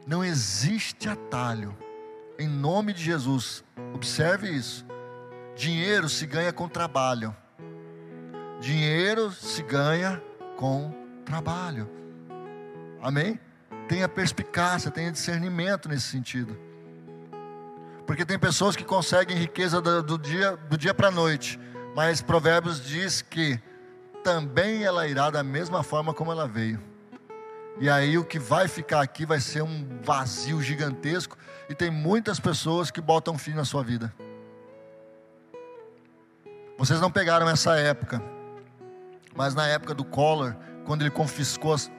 Não 0.05 0.23
existe 0.23 1.07
atalho. 1.09 1.75
Em 2.39 2.47
nome 2.47 2.93
de 2.93 3.03
Jesus, 3.03 3.63
observe 3.93 4.49
isso. 4.49 4.85
Dinheiro 5.55 6.09
se 6.09 6.25
ganha 6.25 6.51
com 6.51 6.67
trabalho. 6.67 7.35
Dinheiro 8.59 9.31
se 9.31 9.61
ganha 9.63 10.21
com 10.61 10.93
trabalho. 11.25 11.89
Amém? 13.01 13.39
Tenha 13.87 14.07
perspicácia, 14.07 14.91
tenha 14.91 15.11
discernimento 15.11 15.89
nesse 15.89 16.05
sentido. 16.05 16.55
Porque 18.05 18.23
tem 18.23 18.37
pessoas 18.37 18.75
que 18.75 18.83
conseguem 18.83 19.35
riqueza 19.35 19.81
do, 19.81 20.03
do 20.03 20.19
dia, 20.19 20.55
do 20.69 20.77
dia 20.77 20.93
para 20.93 21.07
a 21.07 21.11
noite. 21.11 21.59
Mas 21.95 22.21
Provérbios 22.21 22.79
diz 22.85 23.23
que 23.23 23.59
também 24.23 24.83
ela 24.83 25.07
irá 25.07 25.31
da 25.31 25.41
mesma 25.41 25.81
forma 25.81 26.13
como 26.13 26.31
ela 26.31 26.47
veio. 26.47 26.79
E 27.79 27.89
aí 27.89 28.15
o 28.19 28.23
que 28.23 28.37
vai 28.37 28.67
ficar 28.67 29.01
aqui 29.01 29.25
vai 29.25 29.39
ser 29.39 29.63
um 29.63 29.99
vazio 30.03 30.61
gigantesco. 30.61 31.35
E 31.69 31.73
tem 31.73 31.89
muitas 31.89 32.39
pessoas 32.39 32.91
que 32.91 33.01
botam 33.01 33.35
fim 33.35 33.55
na 33.55 33.65
sua 33.65 33.83
vida. 33.83 34.13
Vocês 36.77 37.01
não 37.01 37.09
pegaram 37.09 37.49
essa 37.49 37.79
época. 37.79 38.21
Mas 39.35 39.55
na 39.55 39.67
época 39.67 39.93
do 39.93 40.03
Collor, 40.03 40.55
quando 40.85 41.01
ele 41.01 41.11
confiscou 41.11 41.73
as, 41.73 41.91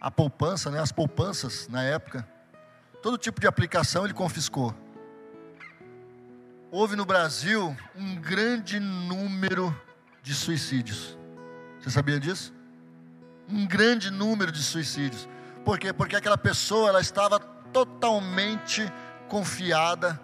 a 0.00 0.10
poupança, 0.10 0.70
né, 0.70 0.80
as 0.80 0.92
poupanças 0.92 1.68
na 1.68 1.82
época, 1.82 2.26
todo 3.02 3.18
tipo 3.18 3.40
de 3.40 3.46
aplicação 3.46 4.04
ele 4.04 4.14
confiscou. 4.14 4.74
Houve 6.70 6.96
no 6.96 7.04
Brasil 7.04 7.76
um 7.94 8.16
grande 8.16 8.80
número 8.80 9.74
de 10.22 10.34
suicídios. 10.34 11.18
Você 11.80 11.90
sabia 11.90 12.18
disso? 12.18 12.54
um 13.48 13.66
grande 13.66 14.10
número 14.10 14.50
de 14.50 14.62
suicídios. 14.62 15.28
Por 15.64 15.78
quê? 15.78 15.92
Porque 15.92 16.16
aquela 16.16 16.38
pessoa 16.38 16.88
ela 16.88 17.00
estava 17.00 17.38
totalmente 17.38 18.90
confiada, 19.28 20.20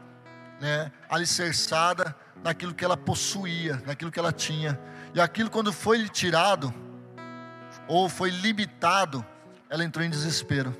né, 0.60 0.90
alicerçada 1.08 2.16
naquilo 2.42 2.74
que 2.74 2.84
ela 2.84 2.96
possuía, 2.96 3.82
naquilo 3.86 4.10
que 4.10 4.18
ela 4.18 4.32
tinha. 4.32 4.78
E 5.14 5.20
aquilo 5.20 5.50
quando 5.50 5.72
foi 5.72 5.98
lhe 5.98 6.08
tirado 6.08 6.72
ou 7.86 8.08
foi 8.08 8.30
limitado, 8.30 9.24
ela 9.68 9.84
entrou 9.84 10.04
em 10.04 10.10
desespero. 10.10 10.76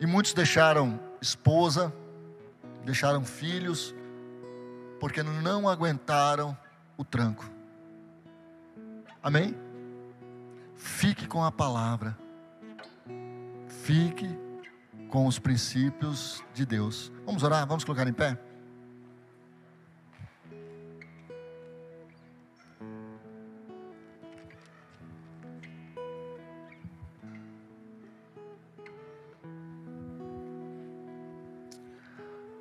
E 0.00 0.06
muitos 0.06 0.32
deixaram 0.32 0.98
esposa, 1.20 1.92
deixaram 2.84 3.24
filhos, 3.24 3.94
porque 4.98 5.22
não 5.22 5.68
aguentaram 5.68 6.56
o 6.96 7.04
tranco. 7.04 7.50
Amém? 9.22 9.54
Fique 10.74 11.26
com 11.26 11.44
a 11.44 11.52
palavra. 11.52 12.16
Fique 13.82 14.28
com 15.08 15.26
os 15.26 15.38
princípios 15.38 16.42
de 16.54 16.64
Deus. 16.64 17.12
Vamos 17.26 17.42
orar? 17.42 17.66
Vamos 17.66 17.84
colocar 17.84 18.08
em 18.08 18.12
pé? 18.12 18.38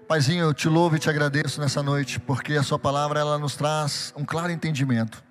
Paizinho, 0.09 0.45
eu 0.45 0.55
te 0.55 0.67
louvo 0.67 0.95
e 0.95 0.99
te 0.99 1.07
agradeço 1.07 1.61
nessa 1.61 1.83
noite, 1.83 2.19
porque 2.19 2.53
a 2.53 2.63
Sua 2.63 2.79
palavra 2.79 3.19
ela 3.19 3.37
nos 3.37 3.55
traz 3.55 4.11
um 4.17 4.25
claro 4.25 4.51
entendimento. 4.51 5.23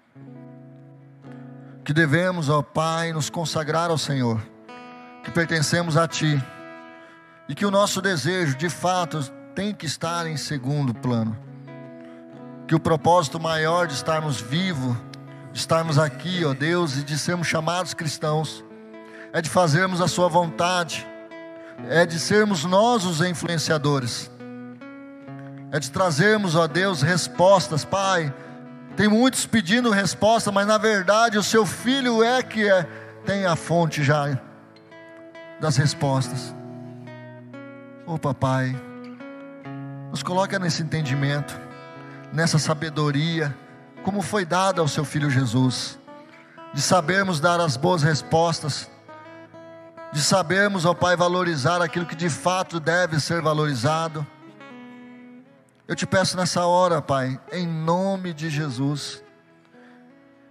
Que 1.85 1.93
devemos, 1.93 2.49
ó 2.49 2.63
Pai, 2.63 3.13
nos 3.13 3.29
consagrar 3.29 3.91
ao 3.91 3.99
Senhor, 3.99 4.41
que 5.25 5.33
pertencemos 5.33 5.97
a 5.97 6.07
Ti, 6.07 6.41
e 7.49 7.57
que 7.57 7.67
o 7.67 7.73
nosso 7.73 8.01
desejo, 8.01 8.57
de 8.57 8.71
fato, 8.71 9.19
tem 9.53 9.75
que 9.75 9.85
estar 9.85 10.29
em 10.29 10.37
segundo 10.37 10.95
plano. 10.95 11.37
Que 12.69 12.77
o 12.77 12.79
propósito 12.79 13.41
maior 13.41 13.89
de 13.89 13.95
estarmos 13.95 14.41
vivos, 14.41 14.97
de 15.53 15.59
estarmos 15.59 15.99
aqui, 15.99 16.45
ó 16.45 16.55
Deus, 16.55 16.99
e 16.99 17.03
de 17.03 17.19
sermos 17.19 17.49
chamados 17.49 17.95
cristãos, 17.95 18.65
é 19.33 19.43
de 19.43 19.51
fazermos 19.51 20.01
a 20.01 20.07
Sua 20.07 20.29
vontade, 20.29 21.05
é 21.89 22.07
de 22.07 22.21
sermos 22.21 22.65
nós 22.65 23.05
os 23.05 23.21
influenciadores, 23.21 24.31
é 25.71 25.79
de 25.79 25.91
trazermos, 25.91 26.55
ó 26.55 26.67
Deus, 26.67 27.03
respostas, 27.03 27.85
Pai. 27.85 28.33
Tem 28.97 29.09
muitos 29.09 29.47
pedindo 29.47 29.91
resposta, 29.91 30.51
mas 30.51 30.67
na 30.67 30.79
verdade 30.79 31.39
o 31.39 31.43
Seu 31.43 31.65
Filho 31.65 32.23
é 32.23 32.43
que 32.43 32.69
é, 32.69 32.83
tem 33.25 33.47
a 33.47 33.55
fonte 33.55 34.03
já 34.03 34.39
das 35.61 35.77
respostas. 35.77 36.55
Ô 38.07 38.15
oh, 38.15 38.19
papai, 38.19 38.75
nos 40.11 40.23
coloca 40.23 40.59
nesse 40.59 40.83
entendimento, 40.83 41.59
nessa 42.33 42.59
sabedoria, 42.59 43.55
como 44.03 44.23
foi 44.23 44.47
dada 44.47 44.81
ao 44.81 44.89
seu 44.89 45.05
filho 45.05 45.31
Jesus, 45.31 45.99
de 46.73 46.81
sabermos 46.81 47.41
dar 47.41 47.61
as 47.61 47.77
boas 47.77 48.03
respostas, 48.03 48.91
de 50.13 50.23
sabermos, 50.23 50.87
ó 50.87 50.95
Pai, 50.95 51.17
valorizar 51.17 51.83
aquilo 51.83 52.07
que 52.07 52.17
de 52.17 52.31
fato 52.31 52.81
deve 52.81 53.21
ser 53.21 53.43
valorizado. 53.43 54.27
Eu 55.89 55.97
te 55.97 56.07
peço 56.07 56.37
nessa 56.37 56.67
hora, 56.67 57.01
Pai, 57.01 57.41
em 57.51 57.67
nome 57.67 58.35
de 58.35 58.51
Jesus, 58.51 59.23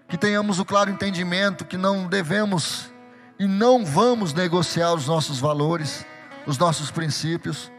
que 0.08 0.18
tenhamos 0.18 0.58
o 0.58 0.66
claro 0.66 0.90
entendimento 0.90 1.64
que 1.64 1.78
não 1.78 2.08
devemos 2.08 2.92
e 3.38 3.46
não 3.46 3.86
vamos 3.86 4.34
negociar 4.34 4.96
os 4.96 5.06
nossos 5.06 5.40
valores, 5.40 6.04
os 6.48 6.58
nossos 6.58 6.90
princípios. 6.90 7.72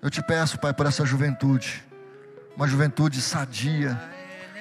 Eu 0.00 0.08
te 0.08 0.22
peço, 0.22 0.58
Pai, 0.58 0.72
por 0.72 0.86
essa 0.86 1.04
juventude, 1.04 1.84
uma 2.56 2.66
juventude 2.66 3.20
sadia, 3.20 4.00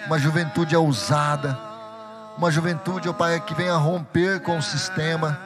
uma 0.06 0.20
juventude 0.20 0.76
ousada, 0.76 1.58
uma 2.38 2.52
juventude, 2.52 3.08
ó 3.08 3.14
Pai, 3.14 3.40
que 3.40 3.54
venha 3.54 3.78
romper 3.78 4.42
com 4.42 4.58
o 4.58 4.62
sistema, 4.62 5.40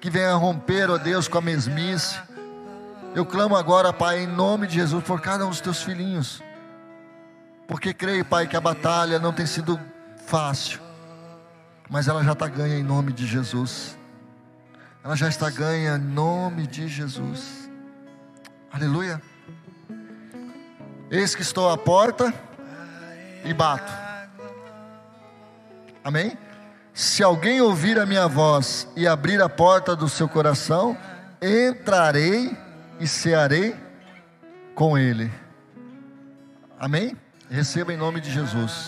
que 0.00 0.08
venha 0.08 0.32
romper, 0.36 0.90
ó 0.90 0.96
Deus, 0.96 1.28
com 1.28 1.36
a 1.36 1.42
mesmice. 1.42 2.18
Eu 3.14 3.24
clamo 3.26 3.56
agora, 3.56 3.92
Pai, 3.92 4.24
em 4.24 4.26
nome 4.26 4.66
de 4.66 4.74
Jesus, 4.74 5.02
por 5.04 5.20
cada 5.20 5.44
um 5.46 5.50
dos 5.50 5.60
teus 5.60 5.82
filhinhos, 5.82 6.42
porque 7.66 7.92
creio, 7.92 8.24
Pai, 8.24 8.46
que 8.46 8.56
a 8.56 8.60
batalha 8.60 9.18
não 9.18 9.32
tem 9.32 9.46
sido 9.46 9.78
fácil 10.26 10.88
mas 11.88 12.06
ela 12.06 12.22
já 12.22 12.32
está 12.32 12.46
ganha 12.48 12.76
em 12.76 12.82
nome 12.82 13.12
de 13.12 13.26
Jesus. 13.26 13.96
Ela 15.02 15.16
já 15.16 15.28
está 15.28 15.48
ganha 15.48 15.96
em 15.96 15.98
nome 15.98 16.66
de 16.66 16.86
Jesus. 16.86 17.70
Aleluia. 18.70 19.22
Eis 21.10 21.34
que 21.34 21.40
estou 21.40 21.70
à 21.70 21.78
porta 21.78 22.32
e 23.42 23.54
bato. 23.54 23.90
Amém? 26.04 26.36
Se 26.92 27.22
alguém 27.22 27.60
ouvir 27.60 27.98
a 27.98 28.04
minha 28.04 28.28
voz 28.28 28.86
e 28.94 29.06
abrir 29.06 29.40
a 29.40 29.48
porta 29.48 29.96
do 29.96 30.08
seu 30.08 30.28
coração, 30.28 30.96
entrarei 31.40 32.54
e 33.00 33.06
cearei 33.06 33.74
com 34.74 34.96
ele. 34.96 35.30
Amém? 36.78 37.16
Receba 37.50 37.92
em 37.92 37.96
nome 37.96 38.20
de 38.20 38.30
Jesus. 38.30 38.86